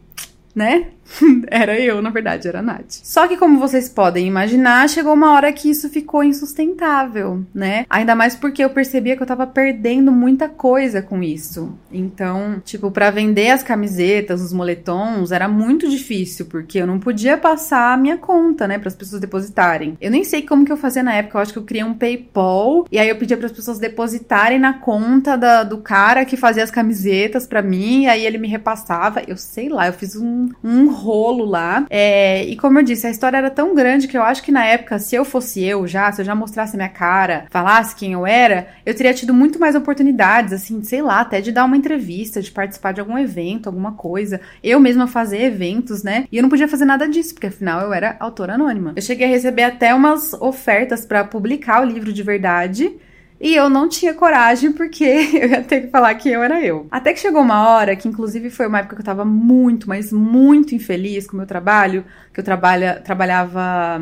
[0.56, 0.88] né?
[1.47, 2.99] era eu, na verdade, era a Nath.
[3.03, 7.86] Só que, como vocês podem imaginar, chegou uma hora que isso ficou insustentável, né?
[7.89, 11.78] Ainda mais porque eu percebia que eu tava perdendo muita coisa com isso.
[11.91, 17.38] Então, tipo, para vender as camisetas, os moletons, era muito difícil, porque eu não podia
[17.38, 19.97] passar a minha conta, né, para as pessoas depositarem.
[19.99, 21.93] Eu nem sei como que eu fazia na época, eu acho que eu criei um
[21.93, 26.38] PayPal e aí eu pedia para as pessoas depositarem na conta da, do cara que
[26.38, 29.22] fazia as camisetas para mim, e aí ele me repassava.
[29.28, 31.86] Eu sei lá, eu fiz um, um rolo lá.
[31.89, 34.66] É, e como eu disse, a história era tão grande que eu acho que na
[34.66, 38.26] época, se eu fosse eu já, se eu já mostrasse minha cara, falasse quem eu
[38.26, 42.41] era, eu teria tido muito mais oportunidades, assim, sei lá, até de dar uma entrevista,
[42.41, 44.41] de participar de algum evento, alguma coisa.
[44.64, 46.26] Eu mesma fazer eventos, né?
[46.32, 48.93] E eu não podia fazer nada disso, porque afinal eu era autora anônima.
[48.95, 52.91] Eu cheguei a receber até umas ofertas para publicar o livro de verdade.
[53.39, 55.03] E eu não tinha coragem porque
[55.39, 56.88] eu ia ter que falar que eu era eu.
[56.89, 60.11] Até que chegou uma hora, que inclusive foi uma época que eu tava muito, mas
[60.11, 63.99] muito infeliz com o meu trabalho, que eu trabalha, trabalhava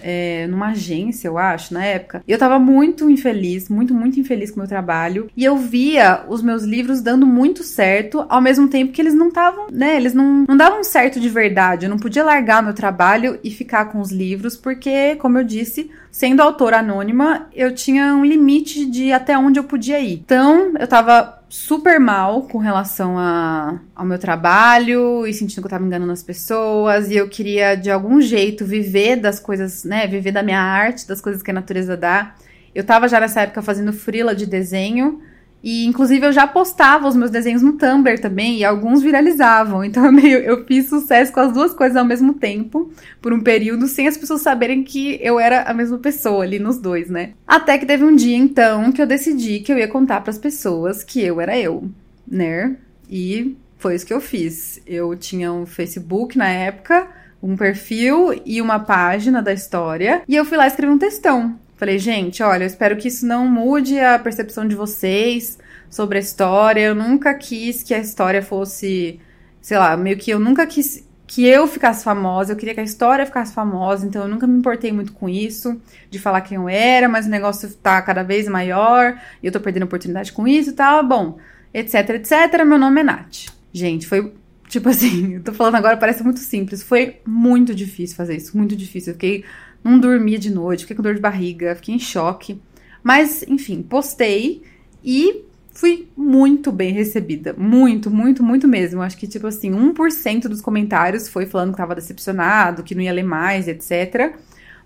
[0.00, 2.22] é, numa agência, eu acho, na época.
[2.26, 5.30] E eu tava muito infeliz, muito, muito infeliz com o meu trabalho.
[5.36, 9.28] E eu via os meus livros dando muito certo, ao mesmo tempo que eles não
[9.28, 9.96] estavam, né?
[9.96, 11.86] Eles não, não davam certo de verdade.
[11.86, 15.90] Eu não podia largar meu trabalho e ficar com os livros, porque, como eu disse,
[16.10, 20.14] sendo autora anônima, eu tinha um limite de até onde eu podia ir.
[20.24, 25.70] Então, eu tava super mal com relação a, ao meu trabalho e sentindo que eu
[25.70, 30.32] tava enganando as pessoas e eu queria de algum jeito viver das coisas, né, viver
[30.32, 32.34] da minha arte, das coisas que a natureza dá.
[32.74, 35.22] Eu tava já nessa época fazendo frila de desenho
[35.62, 39.84] e, inclusive, eu já postava os meus desenhos no Tumblr também, e alguns viralizavam.
[39.84, 42.90] Então, eu, meio, eu fiz sucesso com as duas coisas ao mesmo tempo,
[43.20, 46.78] por um período, sem as pessoas saberem que eu era a mesma pessoa ali nos
[46.78, 47.32] dois, né?
[47.46, 50.38] Até que teve um dia, então, que eu decidi que eu ia contar para as
[50.38, 51.90] pessoas que eu era eu,
[52.26, 52.76] né?
[53.10, 54.80] E foi isso que eu fiz.
[54.86, 57.08] Eu tinha um Facebook na época,
[57.42, 61.58] um perfil e uma página da história, e eu fui lá escrever um textão.
[61.78, 65.56] Falei, gente, olha, eu espero que isso não mude a percepção de vocês
[65.88, 66.80] sobre a história.
[66.80, 69.20] Eu nunca quis que a história fosse,
[69.62, 72.84] sei lá, meio que eu nunca quis que eu ficasse famosa, eu queria que a
[72.84, 75.78] história ficasse famosa, então eu nunca me importei muito com isso,
[76.10, 79.60] de falar quem eu era, mas o negócio tá cada vez maior, e eu tô
[79.60, 81.36] perdendo oportunidade com isso e tal, bom,
[81.72, 83.52] etc, etc, meu nome é Nath.
[83.70, 84.32] Gente, foi,
[84.68, 88.76] tipo assim, eu tô falando agora, parece muito simples, foi muito difícil fazer isso, muito
[88.76, 89.44] difícil, eu fiquei
[89.82, 92.60] não dormia de noite, fiquei com dor de barriga, fiquei em choque.
[93.02, 94.62] Mas, enfim, postei
[95.04, 97.54] e fui muito bem recebida.
[97.56, 99.00] Muito, muito, muito mesmo.
[99.00, 103.12] Acho que, tipo assim, 1% dos comentários foi falando que tava decepcionado, que não ia
[103.12, 104.34] ler mais, etc.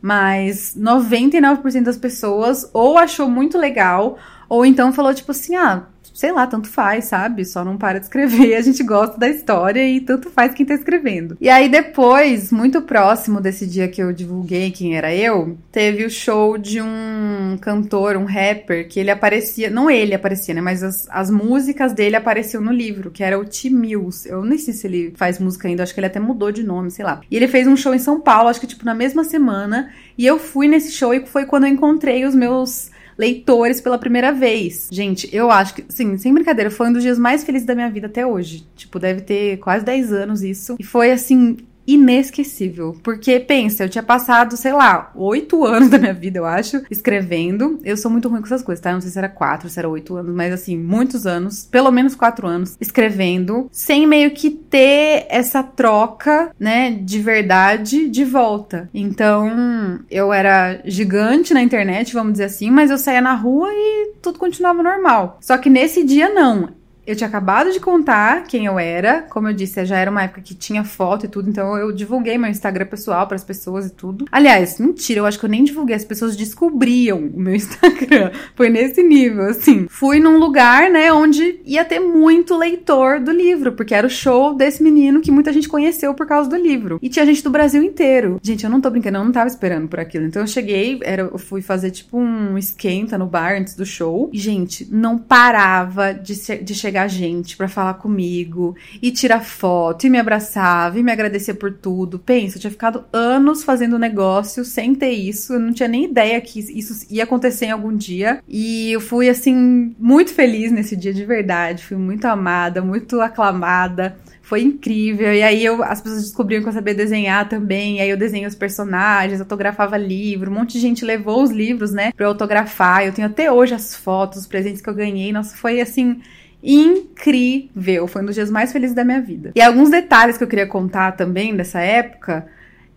[0.00, 4.18] Mas 99% das pessoas ou achou muito legal,
[4.48, 7.44] ou então falou, tipo assim, ah, sei lá, tanto faz, sabe?
[7.44, 10.74] Só não para de escrever, a gente gosta da história e tanto faz quem tá
[10.74, 11.36] escrevendo.
[11.40, 16.10] E aí depois, muito próximo desse dia que eu divulguei quem era eu, teve o
[16.10, 21.08] show de um cantor, um rapper, que ele aparecia, não ele aparecia, né, mas as,
[21.10, 23.70] as músicas dele apareciam no livro, que era o T.
[23.70, 24.28] Mills.
[24.28, 26.90] Eu nem sei se ele faz música ainda, acho que ele até mudou de nome,
[26.90, 27.20] sei lá.
[27.30, 30.26] E ele fez um show em São Paulo, acho que tipo na mesma semana, e
[30.26, 34.88] eu fui nesse show e foi quando eu encontrei os meus leitores pela primeira vez.
[34.90, 37.90] Gente, eu acho que, sim, sem brincadeira, foi um dos dias mais felizes da minha
[37.90, 38.66] vida até hoje.
[38.76, 40.76] Tipo, deve ter quase 10 anos isso.
[40.78, 41.56] E foi assim,
[41.86, 42.96] inesquecível.
[43.02, 47.80] Porque, pensa, eu tinha passado, sei lá, oito anos da minha vida, eu acho, escrevendo.
[47.84, 48.90] Eu sou muito ruim com essas coisas, tá?
[48.90, 51.90] Eu não sei se era quatro, se era oito anos, mas assim, muitos anos, pelo
[51.90, 58.88] menos quatro anos, escrevendo, sem meio que ter essa troca, né, de verdade de volta.
[58.94, 64.12] Então, eu era gigante na internet, vamos dizer assim, mas eu saía na rua e
[64.22, 65.38] tudo continuava normal.
[65.40, 69.22] Só que nesse dia, não eu tinha acabado de contar quem eu era.
[69.22, 72.38] Como eu disse, já era uma época que tinha foto e tudo, então eu divulguei
[72.38, 74.26] meu Instagram pessoal para as pessoas e tudo.
[74.30, 78.30] Aliás, mentira, eu acho que eu nem divulguei, as pessoas descobriam o meu Instagram.
[78.54, 79.86] Foi nesse nível, assim.
[79.88, 84.54] Fui num lugar, né, onde ia ter muito leitor do livro, porque era o show
[84.54, 86.98] desse menino que muita gente conheceu por causa do livro.
[87.02, 88.38] E tinha gente do Brasil inteiro.
[88.42, 90.26] Gente, eu não tô brincando, eu não tava esperando por aquilo.
[90.26, 94.30] Então eu cheguei, era, eu fui fazer tipo um esquenta no bar antes do show.
[94.32, 100.06] E, gente, não parava de, de chegar chegar gente para falar comigo e tirar foto
[100.06, 102.18] e me abraçava e me agradecer por tudo.
[102.18, 106.40] Pensa, eu tinha ficado anos fazendo negócio sem ter isso, eu não tinha nem ideia
[106.40, 108.42] que isso ia acontecer em algum dia.
[108.48, 114.16] E eu fui assim muito feliz nesse dia de verdade, fui muito amada, muito aclamada
[114.52, 115.32] foi incrível.
[115.32, 117.96] E aí eu, as pessoas descobriam que eu sabia desenhar também.
[117.96, 120.50] E aí eu desenhei os personagens, autografava livro.
[120.50, 123.02] Um monte de gente levou os livros, né, pra eu autografar.
[123.06, 125.32] Eu tenho até hoje as fotos, os presentes que eu ganhei.
[125.32, 126.20] Nossa, foi assim
[126.62, 128.06] incrível.
[128.06, 129.52] Foi um dos dias mais felizes da minha vida.
[129.54, 132.46] E alguns detalhes que eu queria contar também dessa época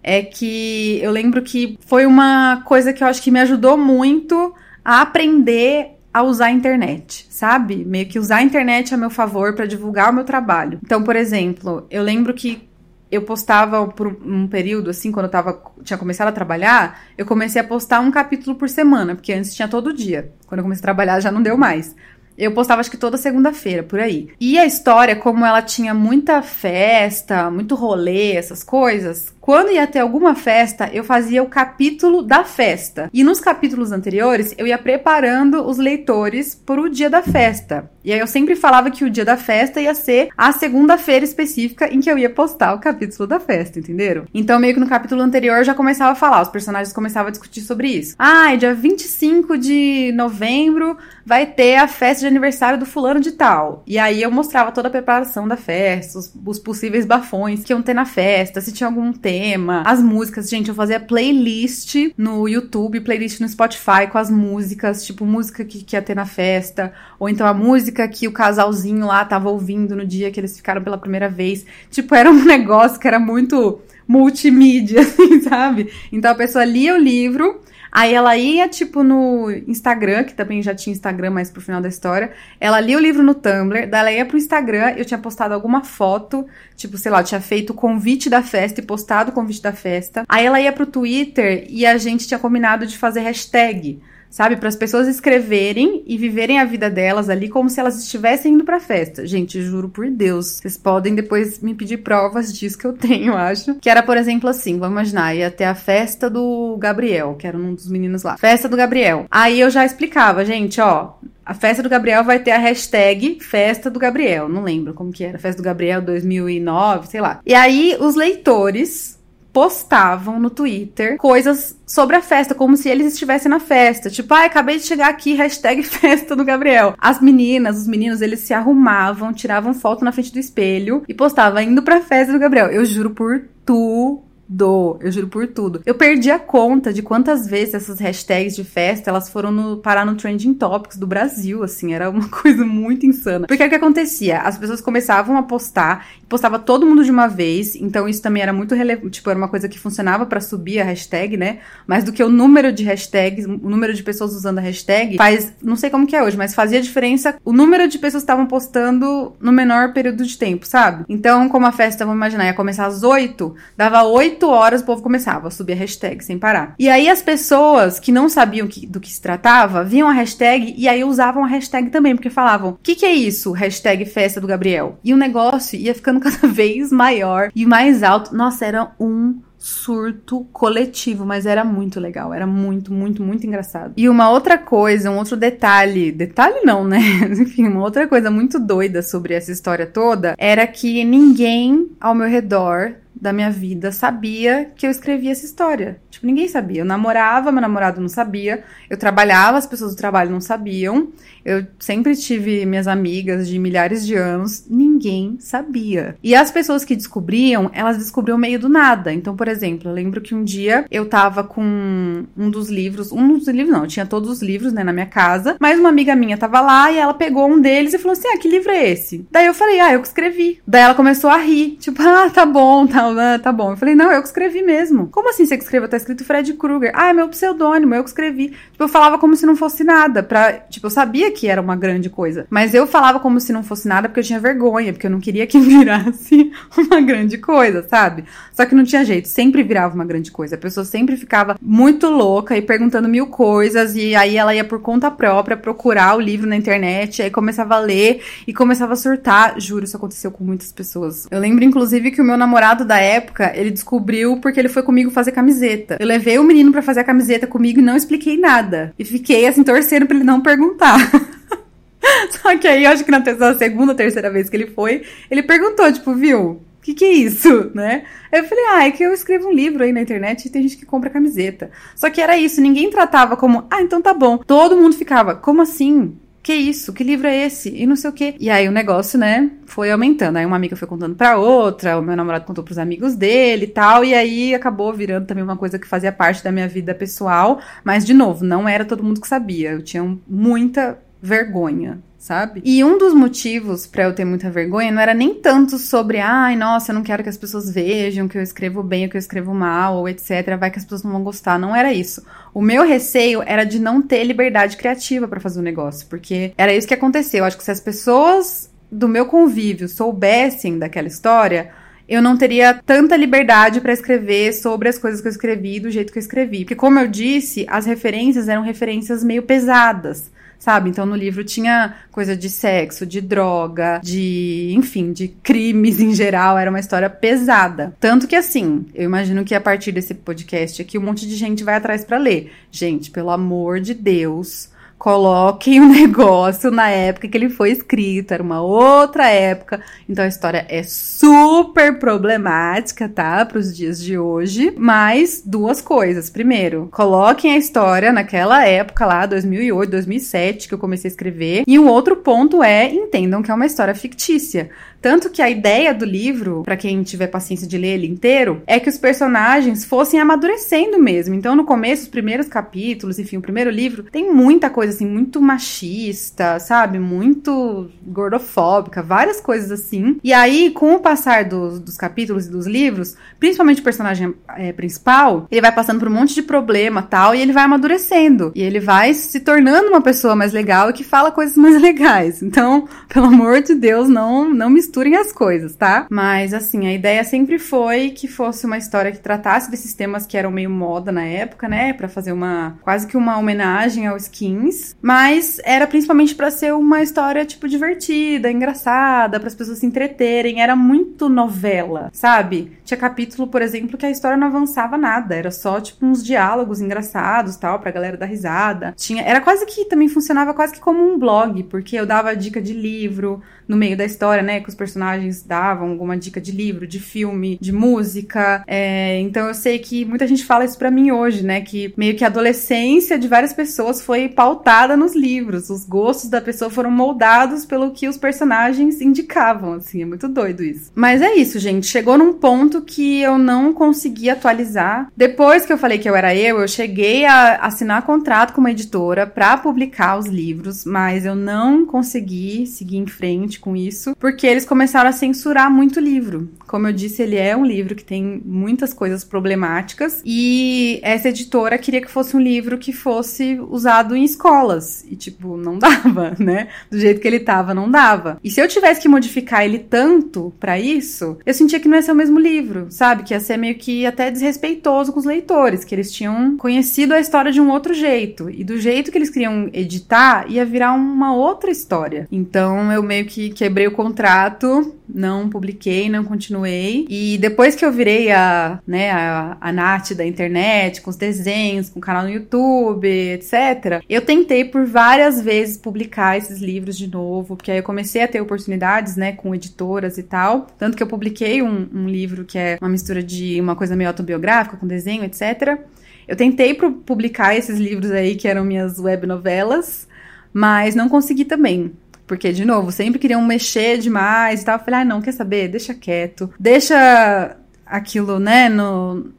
[0.04, 4.54] é que eu lembro que foi uma coisa que eu acho que me ajudou muito
[4.84, 7.84] a aprender a usar a internet, sabe?
[7.84, 10.80] Meio que usar a internet a meu favor para divulgar o meu trabalho.
[10.82, 12.70] Então, por exemplo, eu lembro que
[13.12, 17.62] eu postava por um período, assim, quando eu tava, tinha começado a trabalhar, eu comecei
[17.62, 20.32] a postar um capítulo por semana, porque antes tinha todo dia.
[20.48, 21.96] Quando eu comecei a trabalhar já não deu mais.
[22.38, 24.30] Eu postava acho que toda segunda-feira, por aí.
[24.40, 30.00] E a história, como ela tinha muita festa, muito rolê, essas coisas, quando ia ter
[30.00, 33.12] alguma festa, eu fazia o capítulo da festa.
[33.14, 37.88] E nos capítulos anteriores, eu ia preparando os leitores para o dia da festa.
[38.04, 41.94] E aí eu sempre falava que o dia da festa ia ser a segunda-feira específica
[41.94, 44.26] em que eu ia postar o capítulo da festa, entenderam?
[44.34, 47.62] Então, meio que no capítulo anterior já começava a falar, os personagens começavam a discutir
[47.62, 48.16] sobre isso.
[48.18, 53.84] Ah, dia 25 de novembro vai ter a festa de aniversário do fulano de tal.
[53.86, 57.82] E aí eu mostrava toda a preparação da festa, os, os possíveis bafões que iam
[57.82, 60.50] ter na festa, se tinha algum tema tema, as músicas.
[60.50, 65.84] Gente, eu fazia playlist no YouTube, playlist no Spotify com as músicas, tipo música que,
[65.84, 69.96] que ia ter na festa, ou então a música que o casalzinho lá tava ouvindo
[69.96, 71.66] no dia que eles ficaram pela primeira vez.
[71.92, 75.92] Tipo, era um negócio que era muito multimídia, assim, sabe?
[76.12, 77.60] Então a pessoa lia o livro
[77.98, 81.88] Aí ela ia, tipo, no Instagram, que também já tinha Instagram mais pro final da
[81.88, 82.34] história.
[82.60, 85.82] Ela lia o livro no Tumblr, daí ela ia pro Instagram, eu tinha postado alguma
[85.82, 89.62] foto, tipo, sei lá, eu tinha feito o convite da festa e postado o convite
[89.62, 90.26] da festa.
[90.28, 94.58] Aí ela ia pro Twitter e a gente tinha combinado de fazer hashtag sabe?
[94.58, 98.64] Para as pessoas escreverem e viverem a vida delas ali como se elas estivessem indo
[98.64, 99.26] pra festa.
[99.26, 103.76] Gente, juro por Deus, vocês podem depois me pedir provas disso que eu tenho, acho.
[103.76, 107.58] Que era, por exemplo, assim, vamos imaginar, ia ter a festa do Gabriel, que era
[107.58, 108.38] um dos meninos lá.
[108.38, 109.26] Festa do Gabriel.
[109.30, 111.14] Aí eu já explicava, gente, ó,
[111.46, 114.50] a festa do Gabriel vai ter a hashtag Festa do Gabriel.
[114.50, 115.38] Não lembro como que era.
[115.38, 117.40] Festa do Gabriel 2009, sei lá.
[117.46, 119.15] E aí os leitores
[119.56, 124.10] postavam no Twitter coisas sobre a festa, como se eles estivessem na festa.
[124.10, 126.94] Tipo, ai, ah, acabei de chegar aqui, hashtag festa do Gabriel.
[127.00, 131.62] As meninas, os meninos, eles se arrumavam, tiravam foto na frente do espelho e postavam
[131.62, 132.68] indo pra festa do Gabriel.
[132.68, 135.82] Eu juro por tu do, eu juro por tudo.
[135.86, 140.06] Eu perdi a conta de quantas vezes essas hashtags de festa elas foram no, parar
[140.06, 143.48] no Trending Topics do Brasil, assim, era uma coisa muito insana.
[143.48, 144.40] Porque o que acontecia?
[144.40, 148.54] As pessoas começavam a postar, postava todo mundo de uma vez, então isso também era
[148.54, 151.60] muito relevante, tipo, era uma coisa que funcionava para subir a hashtag, né?
[151.88, 155.54] Mais do que o número de hashtags, o número de pessoas usando a hashtag, faz,
[155.62, 158.46] não sei como que é hoje, mas fazia diferença o número de pessoas que estavam
[158.46, 161.06] postando no menor período de tempo, sabe?
[161.10, 164.86] Então, como a festa, vamos imaginar, ia começar às 8, dava 8 8 horas o
[164.86, 166.76] povo começava a subir a hashtag sem parar.
[166.78, 170.74] E aí as pessoas que não sabiam que, do que se tratava, viam a hashtag
[170.78, 173.52] e aí usavam a hashtag também, porque falavam: o que, que é isso?
[173.52, 175.00] Hashtag festa do Gabriel.
[175.04, 178.36] E o negócio ia ficando cada vez maior e mais alto.
[178.36, 183.94] Nossa, era um surto coletivo, mas era muito legal, era muito, muito, muito engraçado.
[183.98, 187.00] E uma outra coisa, um outro detalhe, detalhe não, né?
[187.32, 192.28] Enfim, uma outra coisa muito doida sobre essa história toda era que ninguém ao meu
[192.28, 196.00] redor da minha vida sabia que eu escrevia essa história.
[196.26, 196.82] Tipo, ninguém sabia.
[196.82, 198.64] Eu namorava, meu namorado não sabia.
[198.90, 201.10] Eu trabalhava, as pessoas do trabalho não sabiam.
[201.46, 206.18] Eu sempre tive minhas amigas de milhares de anos, ninguém sabia.
[206.24, 209.14] E as pessoas que descobriam, elas descobriam meio do nada.
[209.14, 213.38] Então, por exemplo, eu lembro que um dia eu tava com um dos livros, um
[213.38, 216.38] dos livros não, tinha todos os livros, né, na minha casa, mas uma amiga minha
[216.38, 219.28] tava lá e ela pegou um deles e falou assim: "Ah, que livro é esse?".
[219.30, 220.60] Daí eu falei: "Ah, eu que escrevi".
[220.66, 223.72] Daí ela começou a rir, tipo: "Ah, tá bom, tá, ah, tá bom".
[223.72, 225.08] Eu falei: "Não, eu que escrevi mesmo".
[225.08, 225.88] "Como assim você que escreveu?
[225.88, 226.92] Tá escrito Fred Krueger".
[226.94, 228.50] "Ah, é meu pseudônimo, eu que escrevi".
[228.72, 231.76] Tipo, eu falava como se não fosse nada, pra, tipo, eu sabia que era uma
[231.76, 232.46] grande coisa.
[232.50, 235.20] Mas eu falava como se não fosse nada porque eu tinha vergonha, porque eu não
[235.20, 238.26] queria que virasse uma grande coisa, sabe?
[238.54, 240.56] Só que não tinha jeito, sempre virava uma grande coisa.
[240.56, 244.82] A pessoa sempre ficava muito louca e perguntando mil coisas, e aí ela ia por
[244.82, 249.60] conta própria procurar o livro na internet, aí começava a ler e começava a surtar.
[249.60, 251.28] Juro, isso aconteceu com muitas pessoas.
[251.30, 255.12] Eu lembro, inclusive, que o meu namorado da época, ele descobriu porque ele foi comigo
[255.12, 255.98] fazer camiseta.
[256.00, 258.94] Eu levei o menino para fazer a camiseta comigo e não expliquei nada.
[258.98, 260.98] E fiquei assim, torcendo pra ele não perguntar.
[262.32, 263.24] Só que aí, eu acho que na
[263.58, 266.52] segunda, terceira vez que ele foi, ele perguntou, tipo, viu?
[266.52, 268.04] O que, que é isso, né?
[268.32, 270.78] Eu falei, ah, é que eu escrevo um livro aí na internet e tem gente
[270.78, 271.72] que compra camiseta.
[271.96, 274.38] Só que era isso, ninguém tratava como, ah, então tá bom.
[274.38, 276.16] Todo mundo ficava, como assim?
[276.46, 276.94] Que isso?
[276.94, 277.76] Que livro é esse?
[277.76, 278.36] E não sei o quê.
[278.40, 280.38] E aí o negócio, né, foi aumentando.
[280.38, 283.70] Aí uma amiga foi contando pra outra, o meu namorado contou pros amigos dele e
[283.70, 284.06] tal.
[284.06, 287.60] E aí acabou virando também uma coisa que fazia parte da minha vida pessoal.
[287.84, 289.72] Mas, de novo, não era todo mundo que sabia.
[289.72, 292.60] Eu tinha muita vergonha, sabe?
[292.66, 296.56] E um dos motivos para eu ter muita vergonha não era nem tanto sobre, ai,
[296.56, 299.20] nossa, eu não quero que as pessoas vejam que eu escrevo bem ou que eu
[299.20, 300.58] escrevo mal, ou etc.
[300.60, 301.60] Vai que as pessoas não vão gostar.
[301.60, 302.26] Não era isso.
[302.52, 306.52] O meu receio era de não ter liberdade criativa para fazer o um negócio, porque
[306.58, 307.40] era isso que aconteceu.
[307.40, 311.70] Eu acho que se as pessoas do meu convívio soubessem daquela história,
[312.10, 316.12] eu não teria tanta liberdade para escrever sobre as coisas que eu escrevi do jeito
[316.12, 316.66] que eu escrevi.
[316.66, 320.90] Porque, como eu disse, as referências eram referências meio pesadas sabe?
[320.90, 326.58] Então no livro tinha coisa de sexo, de droga, de, enfim, de crimes em geral,
[326.58, 327.94] era uma história pesada.
[328.00, 331.64] Tanto que assim, eu imagino que a partir desse podcast aqui um monte de gente
[331.64, 332.52] vai atrás para ler.
[332.72, 338.42] Gente, pelo amor de Deus, coloquem o negócio na época que ele foi escrito, era
[338.42, 339.82] uma outra época.
[340.10, 343.46] Então a história é super problemática, tá?
[343.46, 344.74] Para os dias de hoje.
[344.78, 346.30] Mas duas coisas.
[346.30, 351.64] Primeiro, coloquem a história naquela época lá, 2008, 2007, que eu comecei a escrever.
[351.68, 354.70] E um outro ponto é entendam que é uma história fictícia.
[355.06, 358.80] Tanto que a ideia do livro, para quem tiver paciência de ler ele inteiro, é
[358.80, 361.36] que os personagens fossem amadurecendo mesmo.
[361.36, 365.42] Então, no começo, os primeiros capítulos, enfim, o primeiro livro, tem muita coisa assim, muito
[365.42, 367.00] machista, sabe?
[367.00, 370.20] Muito gordofóbica, várias coisas assim.
[370.24, 374.72] E aí, com o passar dos, dos capítulos e dos livros, principalmente o personagem é,
[374.72, 378.52] principal, ele vai passando por um monte de problema tal, e ele vai amadurecendo.
[378.56, 382.42] E ele vai se tornando uma pessoa mais legal e que fala coisas mais legais.
[382.42, 386.08] Então, pelo amor de Deus, não, não misturem as coisas, tá?
[386.10, 390.38] Mas, assim, a ideia sempre foi que fosse uma história que tratasse desses temas que
[390.38, 391.94] eram meio moda na época, né?
[391.94, 397.02] Para fazer uma quase que uma homenagem aos skins mas era principalmente para ser uma
[397.02, 402.72] história tipo divertida, engraçada, para as pessoas se entreterem, era muito novela, sabe?
[402.84, 406.82] Tinha capítulo, por exemplo, que a história não avançava nada, era só tipo uns diálogos
[406.82, 408.94] engraçados, tal, pra galera dar risada.
[408.96, 412.62] Tinha, era quase que também funcionava quase que como um blog, porque eu dava dica
[412.62, 416.86] de livro no meio da história, né, que os personagens davam alguma dica de livro,
[416.86, 418.64] de filme, de música.
[418.68, 422.16] É, então eu sei que muita gente fala isso para mim hoje, né, que meio
[422.16, 424.65] que a adolescência de várias pessoas foi pautada
[424.98, 425.70] nos livros.
[425.70, 430.64] Os gostos da pessoa foram moldados pelo que os personagens indicavam, assim, é muito doido
[430.64, 430.92] isso.
[430.96, 431.86] Mas é isso, gente.
[431.86, 435.08] Chegou num ponto que eu não consegui atualizar.
[435.16, 438.72] Depois que eu falei que eu era eu, eu cheguei a assinar contrato com uma
[438.72, 444.48] editora para publicar os livros, mas eu não consegui seguir em frente com isso, porque
[444.48, 446.50] eles começaram a censurar muito o livro.
[446.66, 451.78] Como eu disse, ele é um livro que tem muitas coisas problemáticas e essa editora
[451.78, 455.06] queria que fosse um livro que fosse usado em escola escolas.
[455.10, 456.70] E, tipo, não dava, né?
[456.90, 458.40] Do jeito que ele tava, não dava.
[458.44, 462.02] E se eu tivesse que modificar ele tanto para isso, eu sentia que não ia
[462.02, 463.24] ser o mesmo livro, sabe?
[463.24, 467.20] Que ia ser meio que até desrespeitoso com os leitores, que eles tinham conhecido a
[467.20, 468.50] história de um outro jeito.
[468.50, 472.28] E do jeito que eles queriam editar, ia virar uma outra história.
[472.32, 477.06] Então eu meio que quebrei o contrato, não publiquei, não continuei.
[477.10, 481.90] E depois que eu virei a, né, a, a Nath da internet, com os desenhos,
[481.90, 487.08] com o canal no YouTube, etc., eu tentei por várias vezes publicar esses livros de
[487.08, 490.68] novo, porque aí eu comecei a ter oportunidades, né, com editoras e tal.
[490.78, 494.10] Tanto que eu publiquei um, um livro que é uma mistura de uma coisa meio
[494.10, 495.80] autobiográfica, com desenho, etc.
[496.28, 500.08] Eu tentei publicar esses livros aí, que eram minhas web novelas,
[500.54, 501.92] mas não consegui também.
[502.26, 504.78] Porque, de novo, sempre queriam mexer demais e tal.
[504.78, 505.68] Eu falei, ah, não, quer saber?
[505.68, 506.52] Deixa quieto.
[506.60, 509.32] Deixa aquilo, né, no,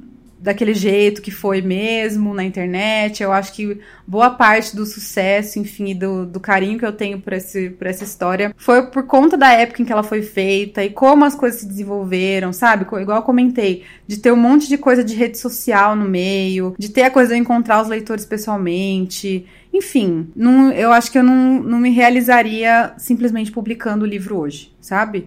[0.47, 3.21] daquele jeito que foi mesmo na internet.
[3.21, 7.33] Eu acho que boa parte do sucesso, enfim, do, do carinho que eu tenho por,
[7.33, 10.91] esse, por essa história foi por conta da época em que ela foi feita e
[10.91, 12.85] como as coisas se desenvolveram, sabe?
[12.85, 16.91] Igual eu comentei, de ter um monte de coisa de rede social no meio, de
[16.91, 19.45] ter a coisa de encontrar os leitores pessoalmente.
[19.75, 24.73] Enfim, não, eu acho que eu não, não me realizaria simplesmente publicando o livro hoje,
[24.81, 25.27] sabe?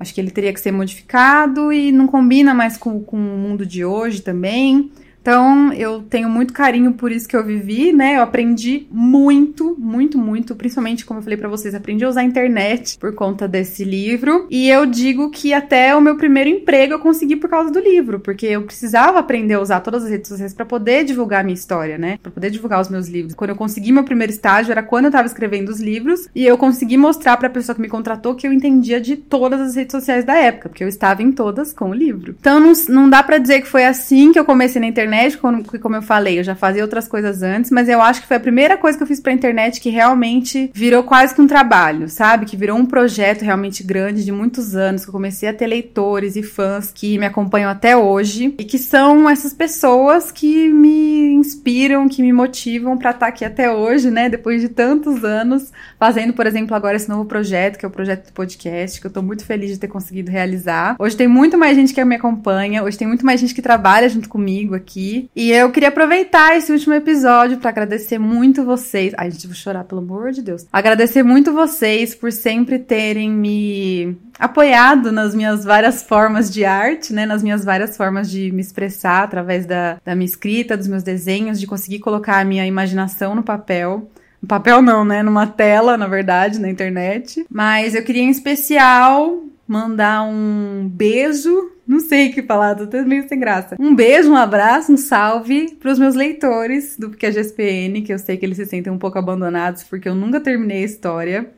[0.00, 3.66] Acho que ele teria que ser modificado e não combina mais com, com o mundo
[3.66, 4.90] de hoje também.
[5.20, 8.16] Então, eu tenho muito carinho por isso que eu vivi, né?
[8.16, 12.24] Eu aprendi muito, muito, muito, principalmente como eu falei para vocês, aprendi a usar a
[12.24, 14.46] internet por conta desse livro.
[14.50, 18.18] E eu digo que até o meu primeiro emprego eu consegui por causa do livro,
[18.18, 21.54] porque eu precisava aprender a usar todas as redes sociais para poder divulgar a minha
[21.54, 22.18] história, né?
[22.22, 23.34] Para poder divulgar os meus livros.
[23.34, 26.56] Quando eu consegui meu primeiro estágio era quando eu tava escrevendo os livros e eu
[26.56, 29.92] consegui mostrar para a pessoa que me contratou que eu entendia de todas as redes
[29.92, 32.34] sociais da época, porque eu estava em todas com o livro.
[32.40, 35.38] Então não, não dá para dizer que foi assim que eu comecei na internet internet,
[35.38, 38.36] como, como eu falei, eu já fazia outras coisas antes, mas eu acho que foi
[38.36, 42.08] a primeira coisa que eu fiz pra internet que realmente virou quase que um trabalho,
[42.08, 42.46] sabe?
[42.46, 46.36] Que virou um projeto realmente grande de muitos anos, que eu comecei a ter leitores
[46.36, 52.08] e fãs que me acompanham até hoje e que são essas pessoas que me inspiram,
[52.08, 54.28] que me motivam para estar tá aqui até hoje, né?
[54.28, 58.26] Depois de tantos anos, fazendo, por exemplo, agora esse novo projeto, que é o projeto
[58.26, 60.94] do podcast, que eu tô muito feliz de ter conseguido realizar.
[60.98, 64.08] Hoje tem muito mais gente que me acompanha, hoje tem muito mais gente que trabalha
[64.08, 65.30] junto comigo aqui aqui.
[65.34, 69.12] E eu queria aproveitar esse último episódio para agradecer muito vocês.
[69.16, 70.66] Ai, gente, vou chorar, pelo amor de Deus.
[70.72, 77.24] Agradecer muito vocês por sempre terem me apoiado nas minhas várias formas de arte, né?
[77.24, 81.58] Nas minhas várias formas de me expressar através da, da minha escrita, dos meus desenhos,
[81.58, 84.10] de conseguir colocar a minha imaginação no papel.
[84.40, 85.22] No papel não, né?
[85.22, 87.44] Numa tela, na verdade, na internet.
[87.50, 93.02] Mas eu queria em especial mandar um beijo não sei o que falar, tô até
[93.02, 93.74] meio sem graça.
[93.76, 98.36] Um beijo, um abraço, um salve pros meus leitores do Porque é que eu sei
[98.36, 101.50] que eles se sentem um pouco abandonados porque eu nunca terminei a história.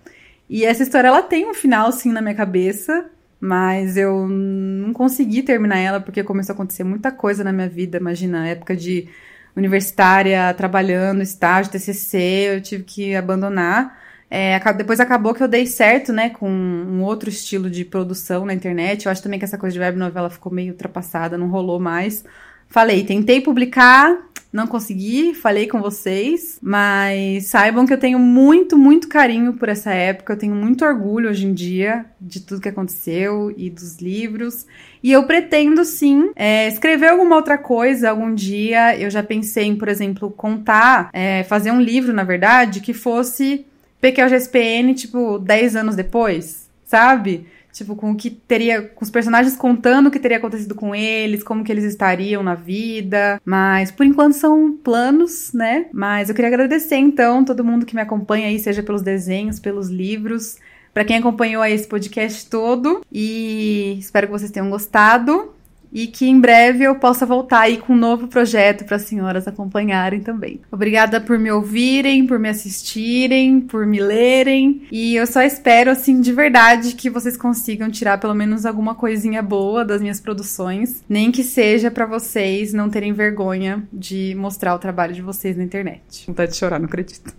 [0.48, 5.42] E essa história ela tem um final sim na minha cabeça, mas eu não consegui
[5.42, 7.98] terminar ela porque começou a acontecer muita coisa na minha vida.
[7.98, 9.08] Imagina, época de
[9.54, 14.01] universitária, trabalhando, estágio, TCC, eu tive que abandonar.
[14.34, 18.54] É, depois acabou que eu dei certo, né, com um outro estilo de produção na
[18.54, 19.04] internet.
[19.04, 22.24] Eu acho também que essa coisa de web novela ficou meio ultrapassada, não rolou mais.
[22.66, 24.16] Falei, tentei publicar,
[24.50, 29.92] não consegui, falei com vocês, mas saibam que eu tenho muito, muito carinho por essa
[29.92, 34.66] época, eu tenho muito orgulho hoje em dia de tudo que aconteceu e dos livros.
[35.02, 38.98] E eu pretendo sim é, escrever alguma outra coisa algum dia.
[38.98, 43.66] Eu já pensei em, por exemplo, contar, é, fazer um livro, na verdade, que fosse
[44.02, 47.46] PQ GSPN, tipo, 10 anos depois, sabe?
[47.72, 48.82] Tipo, com o que teria.
[48.82, 52.54] Com os personagens contando o que teria acontecido com eles, como que eles estariam na
[52.54, 53.40] vida.
[53.44, 55.86] Mas por enquanto são planos, né?
[55.92, 59.88] Mas eu queria agradecer, então, todo mundo que me acompanha aí, seja pelos desenhos, pelos
[59.88, 60.58] livros.
[60.92, 63.00] Para quem acompanhou aí esse podcast todo.
[63.10, 65.54] E espero que vocês tenham gostado
[65.92, 69.46] e que em breve eu possa voltar aí com um novo projeto para as senhoras
[69.46, 70.60] acompanharem também.
[70.70, 76.20] Obrigada por me ouvirem, por me assistirem, por me lerem e eu só espero assim
[76.20, 81.30] de verdade que vocês consigam tirar pelo menos alguma coisinha boa das minhas produções, nem
[81.30, 86.24] que seja para vocês não terem vergonha de mostrar o trabalho de vocês na internet.
[86.26, 87.34] Vontade de chorar, não acredito.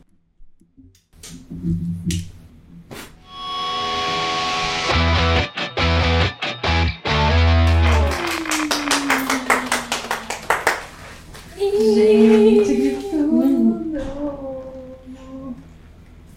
[11.73, 13.97] Gente, que tudo!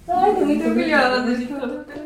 [0.08, 2.05] Ai, tô muito orgulhosa de tudo.